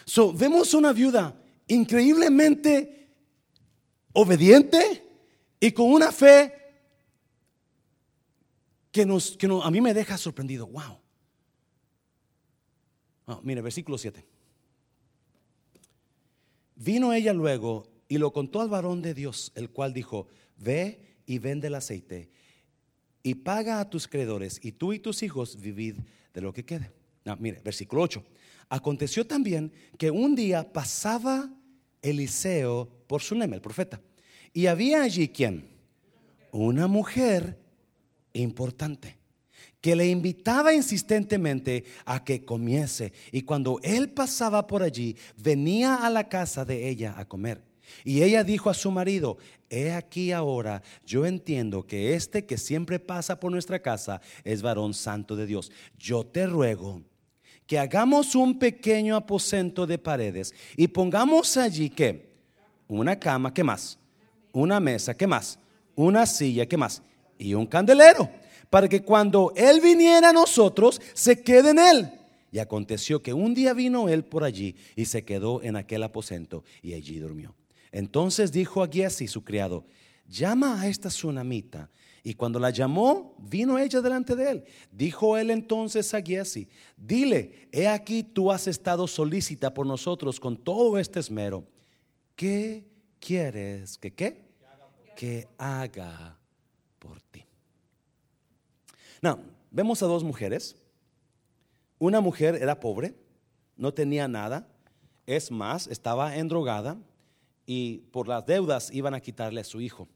[0.04, 1.34] So, vemos una viuda
[1.66, 3.08] increíblemente
[4.12, 5.04] obediente
[5.58, 6.52] y con una fe
[8.92, 10.66] que, nos, que a mí me deja sorprendido.
[10.66, 11.00] Wow.
[13.42, 14.24] mire, versículo 7.
[16.76, 20.28] Vino ella luego y lo contó al varón de Dios, el cual dijo,
[20.58, 22.30] ve y vende el aceite
[23.26, 25.96] y paga a tus creedores y tú y tus hijos vivid
[26.32, 26.92] de lo que quede.
[27.40, 28.22] mire, versículo 8.
[28.68, 31.50] Aconteció también que un día pasaba
[32.02, 34.00] Eliseo por Sunem, el profeta,
[34.52, 35.68] y había allí quien,
[36.52, 37.58] una mujer
[38.32, 39.18] importante,
[39.80, 46.10] que le invitaba insistentemente a que comiese, y cuando él pasaba por allí, venía a
[46.10, 47.60] la casa de ella a comer.
[48.04, 49.38] Y ella dijo a su marido,
[49.70, 54.94] he aquí ahora, yo entiendo que este que siempre pasa por nuestra casa es varón
[54.94, 55.70] santo de Dios.
[55.98, 57.02] Yo te ruego
[57.66, 62.30] que hagamos un pequeño aposento de paredes y pongamos allí que
[62.88, 63.98] una cama, ¿qué más?
[64.52, 65.58] Una mesa, ¿qué más?
[65.94, 67.02] Una silla, ¿qué más?
[67.38, 68.30] Y un candelero,
[68.70, 72.10] para que cuando él viniera a nosotros, se quede en él.
[72.52, 76.64] Y aconteció que un día vino él por allí y se quedó en aquel aposento
[76.82, 77.54] y allí durmió.
[77.92, 79.86] Entonces dijo a Giesi, su criado,
[80.28, 81.90] llama a esta tsunamita
[82.26, 84.64] y cuando la llamó, vino ella delante de él.
[84.90, 90.56] Dijo él entonces a Giesi, dile, he aquí tú has estado solícita por nosotros con
[90.56, 91.64] todo este esmero.
[92.34, 92.84] ¿Qué
[93.20, 94.44] quieres que qué?
[95.14, 96.36] Que haga
[96.98, 97.44] por ti.
[99.22, 99.38] No,
[99.70, 100.74] vemos a dos mujeres.
[101.96, 103.14] Una mujer era pobre,
[103.76, 104.66] no tenía nada.
[105.26, 106.98] Es más, estaba endrogada
[107.66, 110.08] y por las deudas iban a quitarle a su hijo.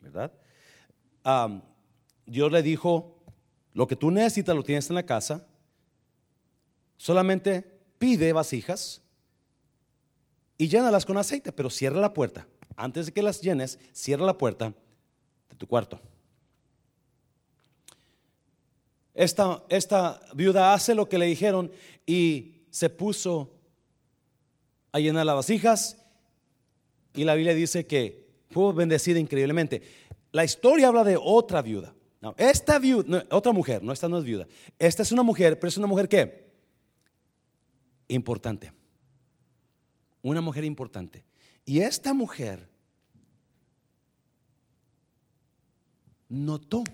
[0.00, 0.32] ¿Verdad?
[2.24, 3.22] Dios le dijo,
[3.74, 5.46] lo que tú necesitas lo tienes en la casa,
[6.96, 9.02] solamente pide vasijas
[10.56, 12.46] y llénalas con aceite, pero cierra la puerta.
[12.76, 14.72] Antes de que las llenes, cierra la puerta
[15.50, 16.00] de tu cuarto.
[19.14, 21.70] Esta, esta viuda hace lo que le dijeron
[22.06, 23.57] y se puso
[24.92, 25.96] a llenar las vasijas
[27.14, 29.82] y la Biblia dice que fue bendecida increíblemente.
[30.32, 31.94] La historia habla de otra viuda.
[32.20, 34.46] No, esta viuda, no, otra mujer, no, esta no es viuda.
[34.78, 36.48] Esta es una mujer, pero es una mujer que
[38.08, 38.72] importante.
[40.22, 41.24] Una mujer importante.
[41.64, 42.68] Y esta mujer
[46.28, 46.84] notó.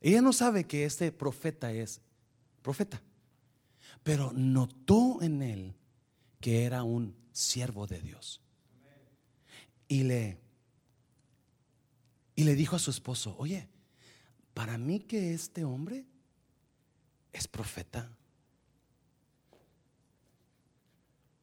[0.00, 2.00] Ella no sabe que este profeta es
[2.62, 3.02] profeta,
[4.02, 5.74] pero notó en él
[6.40, 8.40] que era un siervo de Dios.
[9.88, 10.38] Y le,
[12.34, 13.68] y le dijo a su esposo, oye,
[14.54, 16.06] para mí que este hombre
[17.32, 18.10] es profeta.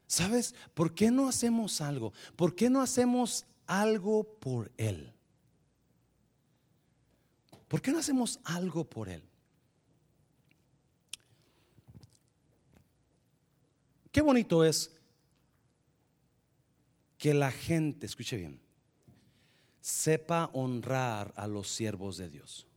[0.08, 0.56] ¿Sabes?
[0.74, 2.14] ¿Por qué no hacemos algo?
[2.36, 5.14] ¿Por qué no hacemos algo por él?
[7.68, 9.27] ¿Por qué no hacemos algo por él?
[14.12, 14.92] Qué bonito es
[17.18, 18.60] que la gente, escuche bien,
[19.82, 22.68] sepa honrar a los siervos de Dios.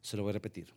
[0.00, 0.72] Se lo voy a repetir.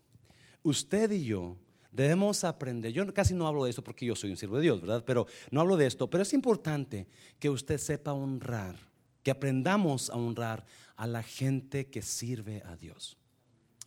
[0.64, 1.58] Usted y yo
[1.92, 4.82] debemos aprender, yo casi no hablo de esto porque yo soy un siervo de Dios,
[4.82, 5.04] ¿verdad?
[5.06, 7.08] Pero no hablo de esto, pero es importante
[7.40, 8.76] que usted sepa honrar,
[9.24, 13.18] que aprendamos a honrar a la gente que sirve a Dios.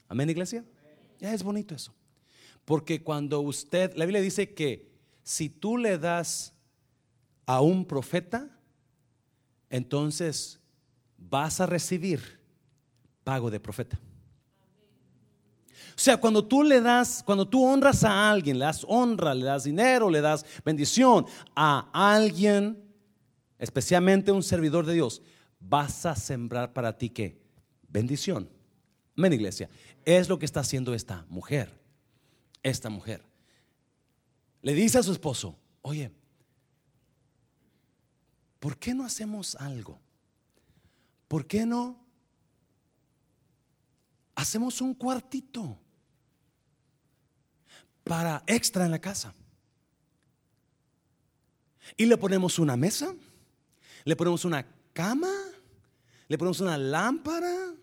[0.08, 0.64] Amén, iglesia.
[1.20, 1.94] Ya es bonito eso.
[2.64, 4.91] Porque cuando usted, la Biblia dice que
[5.22, 6.54] si tú le das
[7.46, 8.48] a un profeta,
[9.70, 10.60] entonces
[11.16, 12.40] vas a recibir
[13.24, 13.98] pago de profeta.
[15.94, 19.44] O sea, cuando tú le das, cuando tú honras a alguien, le das honra, le
[19.44, 22.82] das dinero, le das bendición a alguien,
[23.58, 25.22] especialmente un servidor de Dios,
[25.60, 27.40] vas a sembrar para ti que
[27.88, 28.48] bendición.
[29.16, 29.68] Amén, iglesia.
[30.04, 31.78] Es lo que está haciendo esta mujer.
[32.62, 33.22] Esta mujer.
[34.62, 36.12] Le dice a su esposo, oye,
[38.60, 40.00] ¿por qué no hacemos algo?
[41.26, 41.98] ¿Por qué no
[44.36, 45.78] hacemos un cuartito
[48.04, 49.34] para extra en la casa?
[51.96, 53.14] Y le ponemos una mesa,
[54.04, 55.32] le ponemos una cama,
[56.28, 57.74] le ponemos una lámpara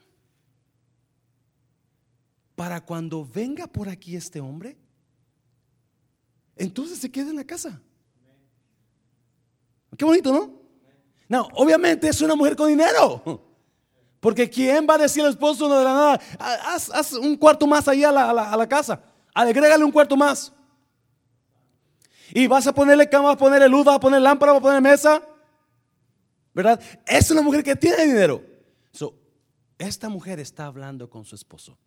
[2.56, 4.78] para cuando venga por aquí este hombre,
[6.60, 7.82] entonces se queda en la casa.
[9.98, 10.60] Qué bonito, ¿no?
[11.28, 13.46] No, obviamente es una mujer con dinero.
[14.20, 16.22] Porque ¿quién va a decir al esposo no de la nada?
[16.38, 19.02] Haz, un cuarto más ahí a la, a la, casa.
[19.34, 20.52] Agrégale un cuarto más.
[22.32, 24.64] Y vas a ponerle cama, vas a ponerle luz, vas a poner lámpara, vas a
[24.64, 25.24] poner mesa.
[26.54, 26.82] ¿verdad?
[27.06, 28.44] Es una mujer que tiene dinero.
[29.78, 31.80] esta mujer está hablando con su esposo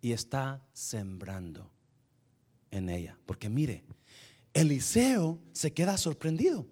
[0.00, 1.70] y está sembrando
[2.70, 3.18] en ella.
[3.26, 3.84] Porque mire,
[4.52, 6.66] Eliseo se queda sorprendido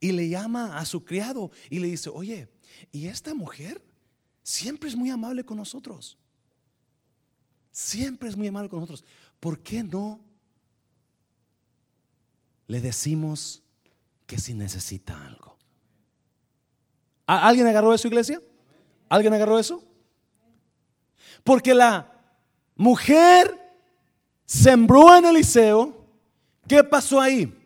[0.00, 2.48] y le llama a su criado y le dice, oye,
[2.90, 3.82] ¿y esta mujer?
[4.42, 6.18] Siempre es muy amable con nosotros.
[7.70, 9.04] Siempre es muy amable con nosotros.
[9.38, 10.20] ¿Por qué no
[12.66, 13.62] le decimos
[14.26, 15.56] que si necesita algo?
[17.26, 18.42] ¿Alguien agarró eso, iglesia?
[19.08, 19.84] ¿Alguien agarró eso?
[21.44, 22.12] Porque la
[22.74, 23.59] mujer
[24.50, 25.94] sembró en Eliseo.
[26.66, 27.56] ¿Qué pasó ahí?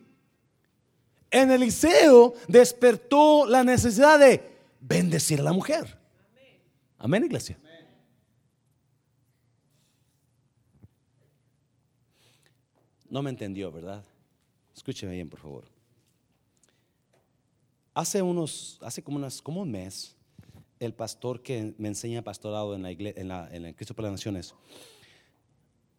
[1.31, 4.41] En Eliseo despertó la necesidad de
[4.79, 5.97] bendecir a la mujer.
[6.99, 7.57] Amén, iglesia.
[13.09, 14.03] No me entendió, ¿verdad?
[14.75, 15.65] Escúcheme bien, por favor.
[17.95, 20.15] Hace unos, hace como, unas, como un mes,
[20.79, 24.19] el pastor que me enseña pastorado en la iglesia, en, la, en Cristo para las
[24.19, 24.53] Naciones,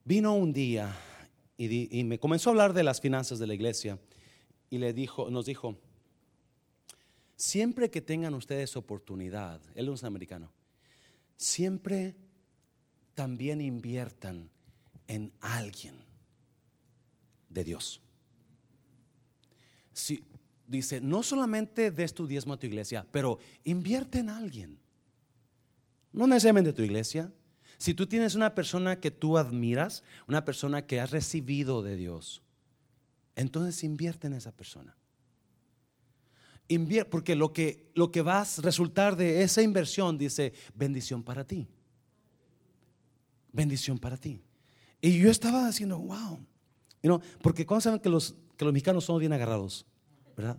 [0.07, 0.97] vino un día
[1.59, 3.99] y, me comenzó a hablar de las finanzas de la iglesia
[4.71, 5.77] y le dijo, nos dijo,
[7.35, 10.53] siempre que tengan ustedes oportunidad, él es un americano,
[11.37, 12.15] siempre
[13.15, 14.49] también inviertan
[15.09, 15.97] en alguien
[17.49, 18.01] de Dios.
[19.93, 20.23] Si,
[20.69, 24.79] dice, no solamente des tu diezmo a tu iglesia, pero invierte en alguien.
[26.13, 27.33] No necesariamente tu iglesia.
[27.79, 32.43] Si tú tienes una persona que tú admiras, una persona que has recibido de Dios,
[33.35, 34.97] entonces invierte en esa persona.
[36.69, 41.45] Invierte, porque lo que, lo que va a resultar de esa inversión dice bendición para
[41.47, 41.69] ti.
[43.53, 44.43] Bendición para ti.
[45.01, 46.41] Y yo estaba diciendo, wow.
[47.43, 49.87] porque cuando saben que los, que los mexicanos son bien agarrados.
[50.37, 50.59] ¿verdad?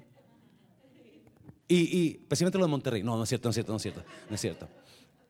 [1.67, 3.03] Y, y especialmente de Monterrey.
[3.03, 4.69] No, no es cierto, no es cierto, no es cierto, no es cierto.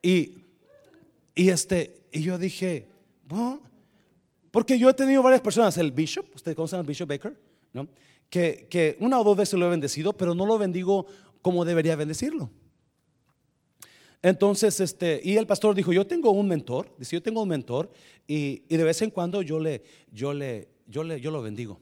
[0.02, 0.47] Y,
[1.38, 2.88] y, este, y yo dije,
[3.28, 3.62] bueno,
[4.50, 7.40] porque yo he tenido varias personas, el Bishop, ¿ustedes conocen al Bishop Baker?
[7.72, 7.86] ¿No?
[8.28, 11.06] Que, que una o dos veces lo he bendecido, pero no lo bendigo
[11.40, 12.50] como debería bendecirlo.
[14.20, 17.88] Entonces, este, y el pastor dijo, yo tengo un mentor, dice, yo tengo un mentor
[18.26, 21.80] y, y de vez en cuando yo le, yo le, yo le, yo lo bendigo.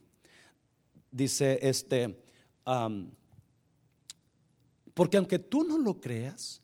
[1.11, 2.15] Dice, este,
[4.93, 6.61] porque aunque tú no lo creas,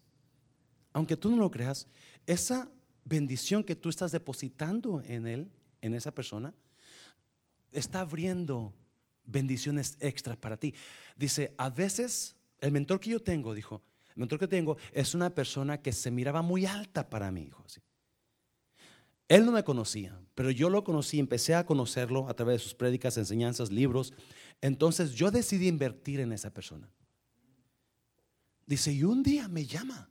[0.93, 1.89] aunque tú no lo creas,
[2.27, 2.69] esa
[3.05, 5.51] bendición que tú estás depositando en él,
[5.81, 6.55] en esa persona,
[7.73, 8.73] está abriendo
[9.25, 10.75] bendiciones extras para ti.
[11.17, 15.31] Dice, a veces el mentor que yo tengo, dijo, el mentor que tengo es una
[15.31, 17.65] persona que se miraba muy alta para mí, hijo.
[19.29, 22.75] Él no me conocía, pero yo lo conocí, empecé a conocerlo a través de sus
[22.75, 24.13] prédicas, enseñanzas, libros.
[24.61, 26.91] Entonces yo decidí invertir en esa persona.
[28.67, 30.11] Dice, y un día me llama.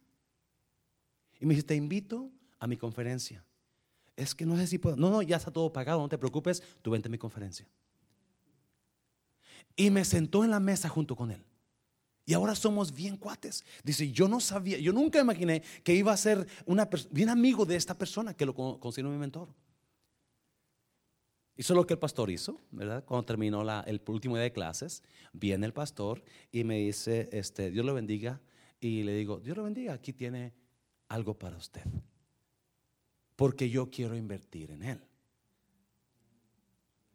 [1.40, 2.32] Y me dice, te invito
[2.62, 3.44] a mi conferencia.
[4.16, 4.96] Es que no sé si puedo.
[4.96, 7.68] No, no, ya está todo pagado, no te preocupes, tú vente a mi conferencia.
[9.76, 11.44] Y me sentó en la mesa junto con él.
[12.24, 13.66] Y ahora somos bien cuates.
[13.84, 17.76] Dice, yo no sabía, yo nunca imaginé que iba a ser una bien amigo de
[17.76, 19.50] esta persona que lo consideró mi mentor.
[21.58, 23.04] Hizo lo que el pastor hizo, ¿verdad?
[23.06, 25.02] Cuando terminó el último día de clases,
[25.34, 28.40] viene el pastor y me dice, este, Dios lo bendiga.
[28.80, 30.54] Y le digo, Dios lo bendiga, aquí tiene
[31.08, 31.84] algo para usted.
[33.42, 35.02] Porque yo quiero invertir en él.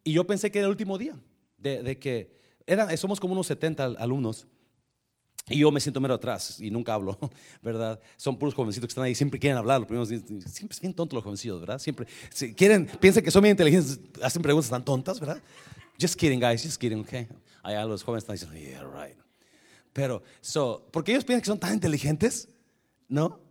[0.03, 1.17] Y yo pensé que era el último día,
[1.57, 4.45] de, de que era, somos como unos 70 alumnos.
[5.47, 7.17] Y yo me siento mero atrás y nunca hablo,
[7.61, 7.97] ¿verdad?
[8.17, 9.87] Son puros jovencitos que están ahí, siempre quieren hablar.
[9.87, 11.79] siempre es bien tonto los jovencitos, ¿verdad?
[11.79, 15.41] Siempre si quieren, piensan que son bien inteligentes, hacen preguntas tan tontas, ¿verdad?
[15.97, 17.25] Just kidding, guys, just kidding, okay?
[17.63, 19.17] Hay los jóvenes están diciendo, yeah, right.
[19.93, 22.49] Pero, so, porque ellos piensan que son tan inteligentes,
[23.07, 23.46] ¿no?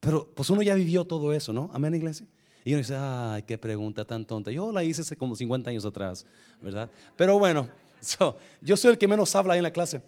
[0.00, 1.70] Pero, pues uno ya vivió todo eso, ¿no?
[1.72, 2.26] Amén, iglesia.
[2.64, 4.50] Y uno dice, ay, qué pregunta tan tonta.
[4.50, 6.26] Yo la hice hace como 50 años atrás,
[6.60, 6.90] ¿verdad?
[7.16, 7.68] Pero bueno,
[8.60, 10.02] yo soy el que menos habla ahí en la clase.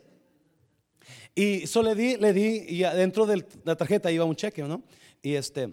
[1.34, 4.82] Y solo le di, le di, y dentro de la tarjeta iba un cheque, ¿no?
[5.22, 5.72] Y este,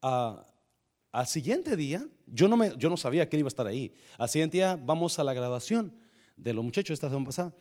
[0.00, 3.92] al siguiente día, yo no, me, yo no sabía que él iba a estar ahí.
[4.18, 5.92] Al siguiente día vamos a la graduación
[6.36, 7.54] de los muchachos esta semana pasada.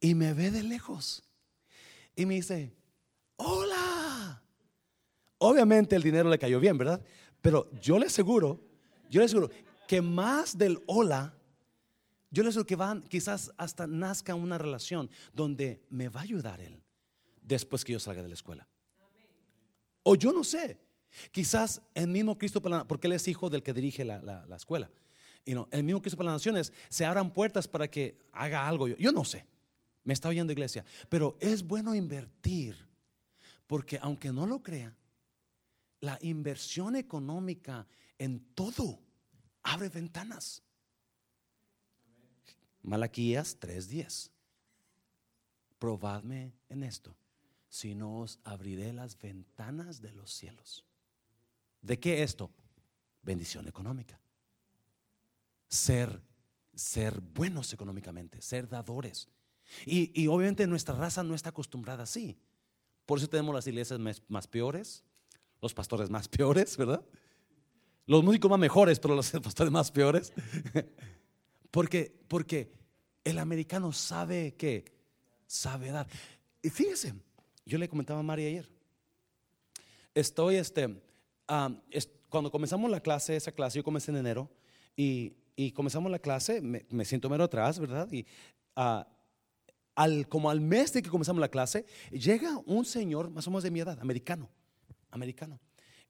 [0.00, 1.22] Y me ve de lejos.
[2.16, 2.72] Y me dice,
[3.36, 3.67] hola.
[5.38, 7.00] Obviamente el dinero le cayó bien, ¿verdad?
[7.40, 8.60] Pero yo le aseguro,
[9.08, 9.50] yo le aseguro
[9.86, 11.38] que más del hola
[12.30, 16.60] yo les digo que van, quizás hasta nazca una relación donde me va a ayudar
[16.60, 16.82] Él
[17.40, 18.68] después que yo salga de la escuela.
[20.02, 20.78] O yo no sé,
[21.32, 24.90] quizás el mismo Cristo, porque Él es hijo del que dirige la, escuela.
[25.44, 28.88] Y no, el mismo Cristo para las Naciones se abran puertas para que haga algo.
[28.88, 29.46] Yo, yo no sé,
[30.04, 32.76] me está oyendo iglesia, pero es bueno invertir,
[33.66, 34.94] porque aunque no lo crea,
[36.00, 37.86] la inversión económica
[38.18, 39.00] en todo
[39.62, 40.62] abre ventanas.
[42.82, 44.30] Malaquías 3:10.
[45.78, 47.16] Probadme en esto,
[47.68, 50.84] si no os abriré las ventanas de los cielos.
[51.82, 52.50] ¿De qué esto?
[53.22, 54.20] Bendición económica.
[55.68, 56.22] Ser,
[56.74, 59.28] ser buenos económicamente, ser dadores.
[59.84, 62.40] Y, obviamente nuestra raza no está acostumbrada así.
[63.04, 65.04] Por eso tenemos las iglesias más peores,
[65.60, 67.04] los pastores más peores, ¿verdad?
[68.06, 70.32] Los músicos más mejores, pero los pastores más peores.
[71.70, 72.72] Porque, porque
[73.24, 74.86] el americano sabe que
[75.46, 76.08] sabe dar.
[76.62, 77.12] Y fíjese,
[77.66, 78.68] yo le comentaba a María ayer.
[80.14, 80.98] Estoy, este,
[82.30, 84.50] cuando comenzamos la clase, esa clase, yo comencé en enero,
[84.96, 85.34] y,
[85.74, 88.10] comenzamos la clase, me, siento mero atrás, ¿verdad?
[88.10, 88.26] Y
[88.74, 89.06] ah,
[89.94, 93.62] al, como al mes de que comenzamos la clase, llega un señor, más o menos
[93.62, 94.48] de mi edad, americano,
[95.10, 95.60] americano,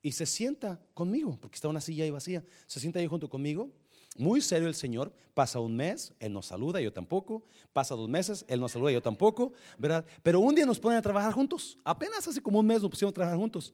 [0.03, 3.70] y se sienta conmigo, porque está una silla ahí vacía, se sienta ahí junto conmigo
[4.18, 5.12] muy serio el Señor.
[5.32, 7.44] Pasa un mes, Él nos saluda, yo tampoco.
[7.72, 10.05] Pasa dos meses, Él nos saluda, yo tampoco, ¿verdad?
[10.22, 11.78] Pero un día nos ponen a trabajar juntos.
[11.84, 13.72] Apenas hace como un mes nos pusimos a trabajar juntos.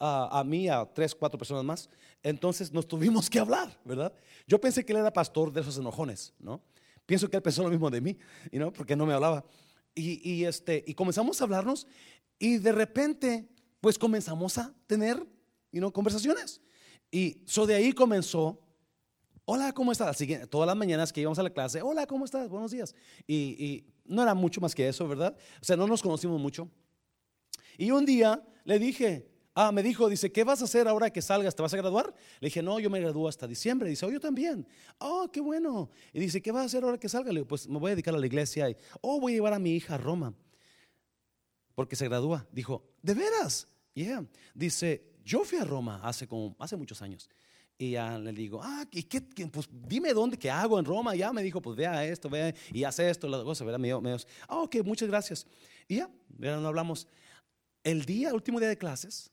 [0.00, 1.88] a mí, a tres, cuatro personas más.
[2.22, 4.12] Entonces nos tuvimos que hablar, ¿verdad?
[4.46, 6.60] Yo pensé que él era pastor de esos enojones, ¿no?
[7.06, 8.18] Pienso que él pensó lo mismo de mí,
[8.52, 8.72] ¿no?
[8.72, 9.44] Porque no me hablaba.
[9.94, 11.86] Y, este, y comenzamos a hablarnos
[12.40, 13.48] y de repente,
[13.84, 15.22] pues comenzamos a tener,
[15.70, 15.92] ¿no?
[15.92, 16.58] conversaciones.
[17.10, 18.58] Y so de ahí comenzó
[19.44, 20.16] hola, ¿cómo estás?
[20.48, 22.48] todas las mañanas que íbamos a la clase, hola, ¿cómo estás?
[22.48, 22.94] Buenos días.
[23.26, 25.36] Y, no era mucho más que eso, ¿verdad?
[25.60, 26.66] O sea, no nos conocimos mucho.
[27.76, 31.20] Y un día le dije, ah, me dijo, dice, ¿qué vas a hacer ahora que
[31.20, 31.54] salgas?
[31.54, 32.14] ¿Te vas a graduar?
[32.40, 33.90] Le dije, no, yo me gradúo hasta diciembre.
[33.90, 34.66] Dice, oh, yo también.
[34.96, 35.90] Oh, qué bueno.
[36.14, 37.30] Y dice, ¿qué vas a hacer ahora que salga?
[37.32, 38.70] Le digo, pues me voy a dedicar a la iglesia.
[38.70, 40.32] Y, oh, voy a llevar a mi hija a Roma.
[41.74, 42.46] Porque se gradúa.
[42.52, 43.68] Dijo, ¿de veras?
[43.94, 44.26] Yeah.
[44.54, 47.28] Dice, yo fui a Roma hace, como, hace muchos años.
[47.76, 51.14] Y ya le digo, ah, ¿y qué, Pues dime dónde, qué hago en Roma.
[51.14, 53.80] Ya me dijo, pues vea esto, vea, y hace esto, la cosa, ¿verdad?
[53.80, 53.92] Me,
[54.48, 55.46] ah, ok, muchas gracias.
[55.88, 57.08] Y ya, no hablamos.
[57.82, 59.32] El día, último día de clases,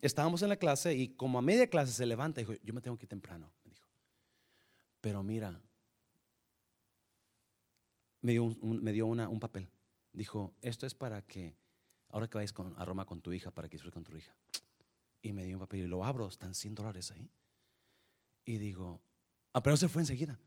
[0.00, 2.80] estábamos en la clase y como a media clase se levanta y dijo, yo me
[2.80, 3.88] tengo que ir temprano, me dijo.
[5.00, 5.60] Pero mira,
[8.20, 9.68] me dio, un, me dio una, un papel.
[10.12, 11.54] Dijo, esto es para que
[12.10, 14.34] ahora que vais a Roma con tu hija para que disfrutes con tu hija.
[15.22, 17.30] Y me dio un papel y lo abro, están 100 dólares ahí.
[18.44, 19.00] Y digo,
[19.52, 20.38] ah, pero se fue enseguida.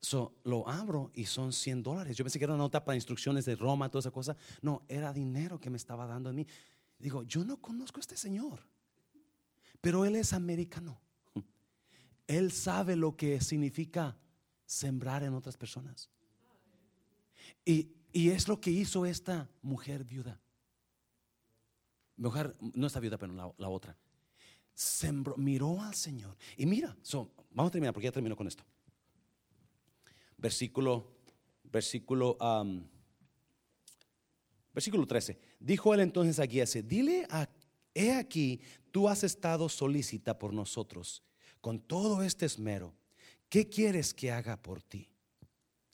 [0.00, 2.16] So, lo abro y son 100 dólares.
[2.16, 4.36] Yo pensé que era una nota para instrucciones de Roma, toda esa cosa.
[4.62, 6.46] No, era dinero que me estaba dando a mí.
[6.98, 8.60] Digo, yo no conozco a este señor,
[9.80, 11.00] pero él es americano.
[12.26, 14.16] Él sabe lo que significa
[14.64, 16.10] sembrar en otras personas.
[17.64, 20.40] Y es lo que hizo esta mujer viuda.
[22.20, 23.96] Mujer, no esta viuda, pero la, otra.
[24.74, 26.36] Sembró, miró al Señor.
[26.56, 26.94] Y mira,
[27.50, 28.62] vamos a terminar porque ya termino con esto.
[30.36, 31.12] Versículo,
[31.64, 32.36] versículo,
[34.74, 35.38] versículo 13.
[35.58, 37.48] Dijo él entonces a Giese, dile a,
[37.94, 38.60] he aquí,
[38.90, 41.22] tú has estado solícita por nosotros
[41.62, 42.94] con todo este esmero.
[43.48, 45.08] ¿Qué quieres que haga por ti?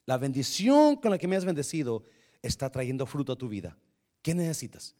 [0.06, 2.02] La bendición con la que me has bendecido
[2.42, 3.78] está trayendo fruto a tu vida.
[4.22, 4.96] ¿Qué necesitas?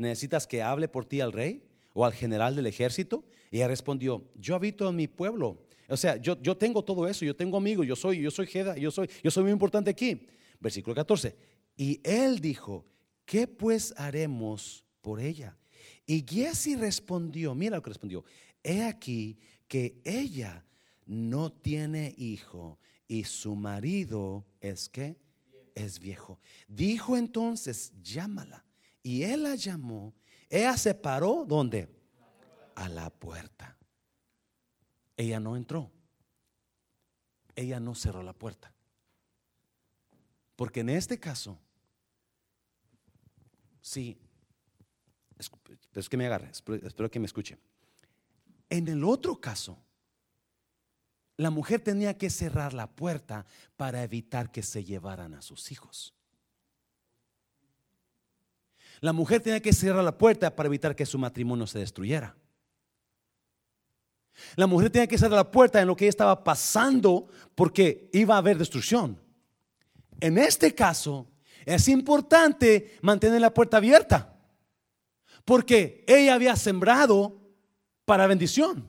[0.00, 3.22] ¿Necesitas que hable por ti al rey o al general del ejército?
[3.50, 5.58] Y ella respondió, yo habito en mi pueblo.
[5.88, 8.78] O sea, yo, yo tengo todo eso, yo tengo amigos, yo soy, yo soy Jeda,
[8.78, 10.26] yo soy, yo soy muy importante aquí.
[10.58, 11.36] Versículo 14.
[11.76, 12.86] Y él dijo,
[13.26, 15.58] ¿qué pues haremos por ella?
[16.06, 18.24] Y Giesi respondió, mira lo que respondió,
[18.62, 19.38] he aquí
[19.68, 20.64] que ella
[21.04, 25.18] no tiene hijo y su marido es que
[25.74, 26.40] es viejo.
[26.68, 28.64] Dijo entonces, llámala.
[29.02, 30.14] Y él la llamó.
[30.48, 31.88] Ella se paró, ¿dónde?
[32.74, 33.76] A la puerta.
[35.16, 35.90] Ella no entró.
[37.54, 38.72] Ella no cerró la puerta.
[40.56, 41.58] Porque en este caso,
[43.80, 44.18] sí,
[45.94, 47.58] es que me agarre, espero que me escuche.
[48.68, 49.82] En el otro caso,
[51.36, 53.46] la mujer tenía que cerrar la puerta
[53.76, 56.14] para evitar que se llevaran a sus hijos.
[59.00, 62.36] La mujer tenía que cerrar la puerta para evitar que su matrimonio se destruyera.
[64.56, 68.38] La mujer tenía que cerrar la puerta en lo que estaba pasando porque iba a
[68.38, 69.18] haber destrucción.
[70.20, 71.26] En este caso,
[71.64, 74.36] es importante mantener la puerta abierta
[75.44, 77.40] porque ella había sembrado
[78.04, 78.88] para bendición.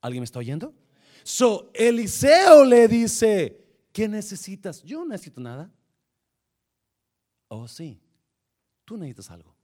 [0.00, 0.74] ¿Alguien me está oyendo?
[1.22, 4.82] So, Eliseo le dice, ¿qué necesitas?
[4.82, 5.70] Yo no necesito nada.
[7.48, 8.00] Oh, sí,
[8.90, 9.54] tú necesitas algo.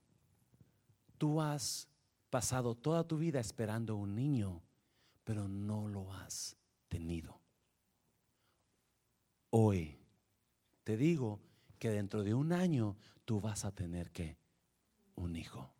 [1.17, 1.89] Tú has
[2.29, 4.63] pasado toda tu vida esperando un niño,
[5.25, 6.55] pero no lo has
[6.87, 7.37] tenido.
[9.49, 9.99] Hoy
[10.85, 11.41] te digo
[11.77, 14.37] que dentro de un año tú vas a tener que
[15.15, 15.73] un hijo.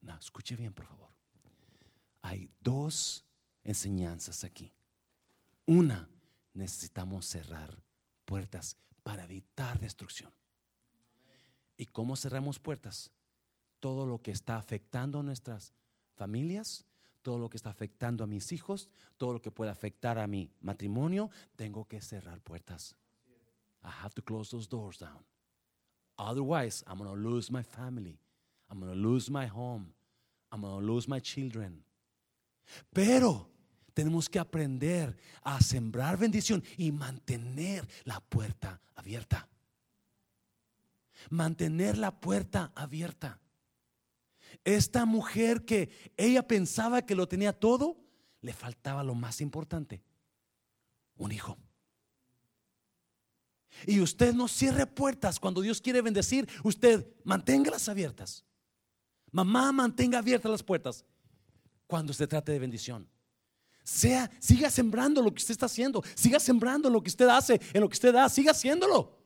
[0.00, 1.10] No, escuche bien, por favor.
[2.22, 3.24] Hay dos
[3.62, 4.72] enseñanzas aquí.
[5.66, 6.10] Una,
[6.52, 7.80] necesitamos cerrar
[8.24, 10.32] puertas para evitar destrucción.
[11.82, 13.10] ¿Y cómo cerramos puertas?
[13.80, 15.72] Todo lo que está afectando a nuestras
[16.14, 16.84] familias,
[17.22, 20.48] todo lo que está afectando a mis hijos, todo lo que puede afectar a mi
[20.60, 22.94] matrimonio, tengo que cerrar puertas.
[23.82, 25.24] I have to close those doors down.
[26.16, 28.16] Otherwise, I'm going to lose my family.
[28.70, 29.92] I'm going to lose my home.
[30.52, 31.82] I'm going to lose my children.
[32.92, 33.50] Pero
[33.92, 39.48] tenemos que aprender a sembrar bendición y mantener la puerta abierta.
[41.30, 43.40] Mantener la puerta abierta.
[44.64, 47.96] Esta mujer que ella pensaba que lo tenía todo,
[48.40, 50.02] le faltaba lo más importante,
[51.16, 51.56] un hijo.
[53.86, 58.44] Y usted no cierre puertas cuando Dios quiere bendecir, usted manténgalas abiertas.
[59.30, 61.04] Mamá, mantenga abiertas las puertas
[61.86, 63.08] cuando se trate de bendición.
[63.82, 66.02] Sea, siga sembrando lo que usted está haciendo.
[66.14, 69.21] Siga sembrando lo que usted hace, en lo que usted da, siga haciéndolo.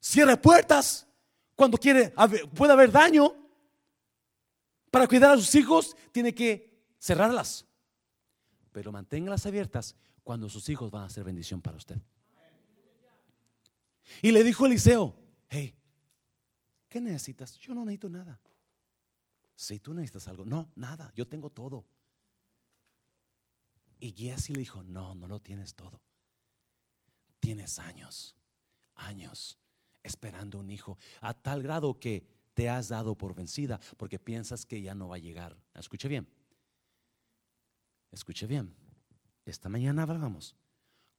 [0.00, 1.06] Cierre puertas
[1.54, 2.14] cuando quiere,
[2.54, 3.34] puede haber daño.
[4.90, 7.66] Para cuidar a sus hijos, tiene que cerrarlas.
[8.72, 12.00] Pero manténgalas abiertas cuando sus hijos van a ser bendición para usted.
[14.22, 15.14] Y le dijo Eliseo,
[15.48, 15.74] hey,
[16.88, 17.58] ¿qué necesitas?
[17.58, 18.40] Yo no necesito nada.
[19.54, 21.84] Si tú necesitas algo, no, nada, yo tengo todo.
[23.98, 26.00] Y Giesi le dijo, no, no lo tienes todo.
[27.40, 28.36] Tienes años,
[28.94, 29.58] años
[30.02, 34.82] esperando un hijo, a tal grado que te has dado por vencida porque piensas que
[34.82, 35.56] ya no va a llegar.
[35.74, 36.26] Escuche bien,
[38.10, 38.74] escuche bien.
[39.44, 40.54] Esta mañana hablamos,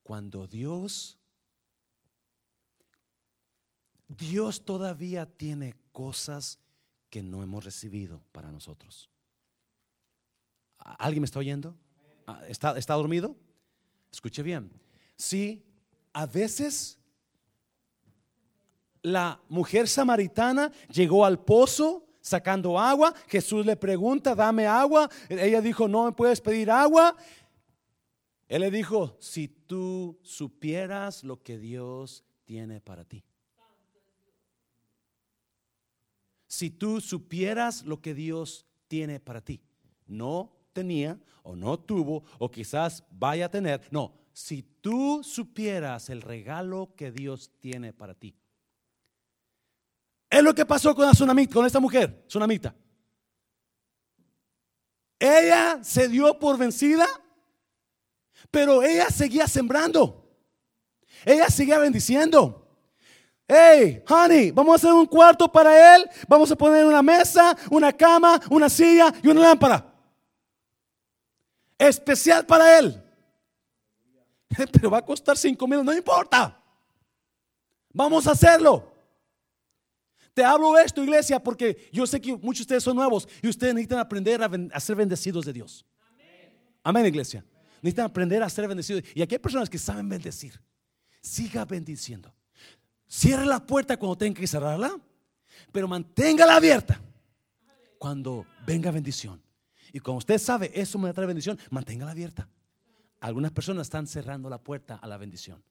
[0.04, 1.18] cuando Dios,
[4.08, 6.60] Dios todavía tiene cosas
[7.10, 9.10] que no hemos recibido para nosotros.
[10.78, 11.76] ¿Alguien me está oyendo?
[12.48, 13.36] ¿Está, está dormido?
[14.12, 14.72] Escuche bien.
[15.16, 15.66] Sí,
[16.14, 16.99] a veces
[19.02, 23.14] la mujer samaritana llegó al pozo sacando agua.
[23.28, 25.10] Jesús le pregunta, dame agua.
[25.30, 27.16] Ella dijo, no me puedes pedir agua.
[28.48, 33.24] Él le dijo, si tú supieras lo que Dios tiene para ti.
[36.48, 39.62] Si tú supieras lo que Dios tiene para ti.
[40.08, 43.88] No tenía o no tuvo o quizás vaya a tener.
[43.92, 48.36] No, si tú supieras el regalo que Dios tiene para ti.
[50.30, 52.76] Es lo que pasó con, la tsunamita, con esta mujer, tsunamita.
[55.18, 57.08] Ella se dio por vencida,
[58.52, 60.30] pero ella seguía sembrando.
[61.26, 62.68] Ella seguía bendiciendo.
[63.48, 66.08] Hey, honey, vamos a hacer un cuarto para él.
[66.28, 69.92] Vamos a poner una mesa, una cama, una silla y una lámpara.
[71.78, 73.04] Especial para él.
[74.72, 76.62] Pero va a costar cinco mil, no importa.
[77.92, 78.99] Vamos a hacerlo.
[80.40, 83.74] Te hablo esto, iglesia, porque yo sé que muchos de ustedes son nuevos y ustedes
[83.74, 85.86] necesitan aprender a, ser bendecidos de Dios.
[86.82, 87.44] Amén, iglesia.
[87.82, 89.04] Necesitan aprender a ser bendecidos.
[89.14, 90.58] Y aquí hay personas que saben bendecir.
[91.20, 92.34] Siga bendiciendo.
[93.06, 94.98] Cierre la puerta cuando tenga que cerrarla,
[95.74, 97.02] pero manténgala abierta
[97.98, 99.44] cuando venga bendición.
[99.92, 102.48] Y como usted sabe, eso me trae bendición, manténgala abierta.
[103.20, 105.62] Algunas personas están cerrando la puerta a la bendición.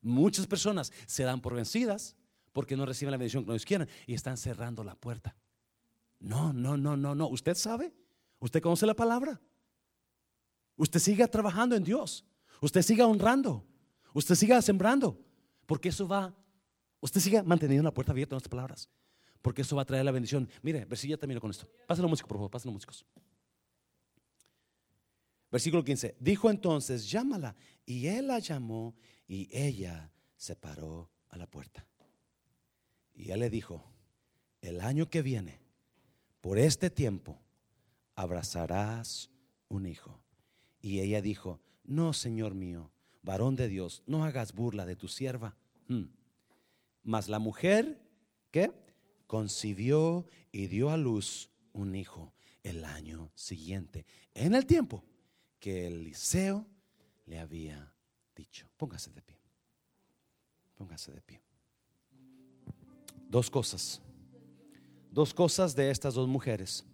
[0.00, 2.16] Muchas personas se dan por vencidas
[2.54, 5.36] porque no reciben la bendición que ellos quieren y están cerrando la puerta.
[6.20, 7.28] No, no, no, no, no.
[7.28, 7.92] Usted sabe,
[8.38, 9.40] usted conoce la palabra.
[10.76, 12.24] Usted siga trabajando en Dios.
[12.60, 13.66] Usted siga honrando.
[14.14, 15.20] Usted siga sembrando.
[15.66, 16.32] Porque eso va,
[17.00, 18.88] usted siga manteniendo la puerta abierta en nuestras palabras.
[19.42, 20.48] Porque eso va a traer la bendición.
[20.62, 21.68] Mire, versículo ya termino con esto.
[21.88, 23.04] Pásenlo músico, por favor, pásenlo músicos.
[25.50, 26.16] Versículo 15.
[26.20, 27.56] Dijo entonces, llámala.
[27.84, 28.94] Y él la llamó
[29.26, 31.84] y ella se paró a la puerta.
[33.14, 33.84] Y él le dijo,
[34.60, 35.60] el año que viene,
[36.40, 37.40] por este tiempo,
[38.14, 39.30] abrazarás
[39.68, 40.20] un hijo.
[40.80, 42.90] Y ella dijo, no, Señor mío,
[43.22, 45.56] varón de Dios, no hagas burla de tu sierva.
[45.88, 46.04] Hmm.
[47.02, 48.00] Mas la mujer,
[48.50, 48.72] ¿qué?
[49.26, 55.04] Concibió y dio a luz un hijo el año siguiente, en el tiempo
[55.60, 56.66] que Eliseo
[57.26, 57.94] le había
[58.34, 58.68] dicho.
[58.76, 59.38] Póngase de pie.
[60.74, 61.42] Póngase de pie.
[63.34, 64.00] Dos cosas.
[65.10, 66.86] Dos cosas de estas dos mujeres.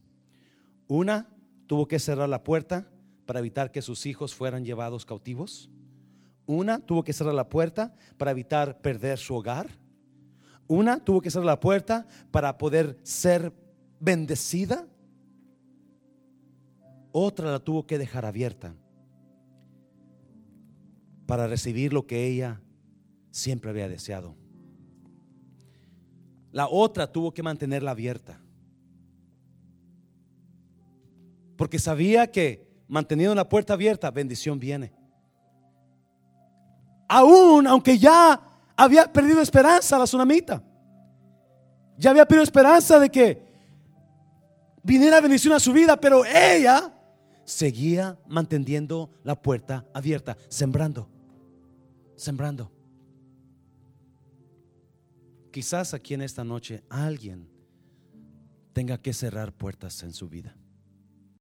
[0.88, 1.28] Una,
[1.66, 2.90] tuvo que cerrar la puerta
[3.26, 5.68] para evitar que sus hijos fueran llevados cautivos.
[6.46, 9.68] Una, tuvo que cerrar la puerta para evitar perder su hogar.
[10.66, 13.52] Una, tuvo que cerrar la puerta para poder ser
[14.00, 14.88] bendecida.
[17.12, 18.74] Otra la tuvo que dejar abierta
[21.26, 22.62] para recibir lo que ella
[23.30, 24.40] siempre había deseado.
[26.52, 28.40] La otra tuvo que mantenerla abierta.
[31.56, 34.92] Porque sabía que manteniendo la puerta abierta, bendición viene.
[37.08, 38.40] Aún, aunque ya
[38.76, 40.62] había perdido esperanza la tsunamita.
[41.98, 43.42] Ya había perdido esperanza de que
[44.82, 46.92] viniera bendición a su vida, pero ella
[47.44, 51.08] seguía manteniendo la puerta abierta, sembrando,
[52.16, 52.72] sembrando.
[55.50, 57.48] Quizás aquí en esta noche alguien
[58.72, 60.56] tenga que cerrar puertas en su vida.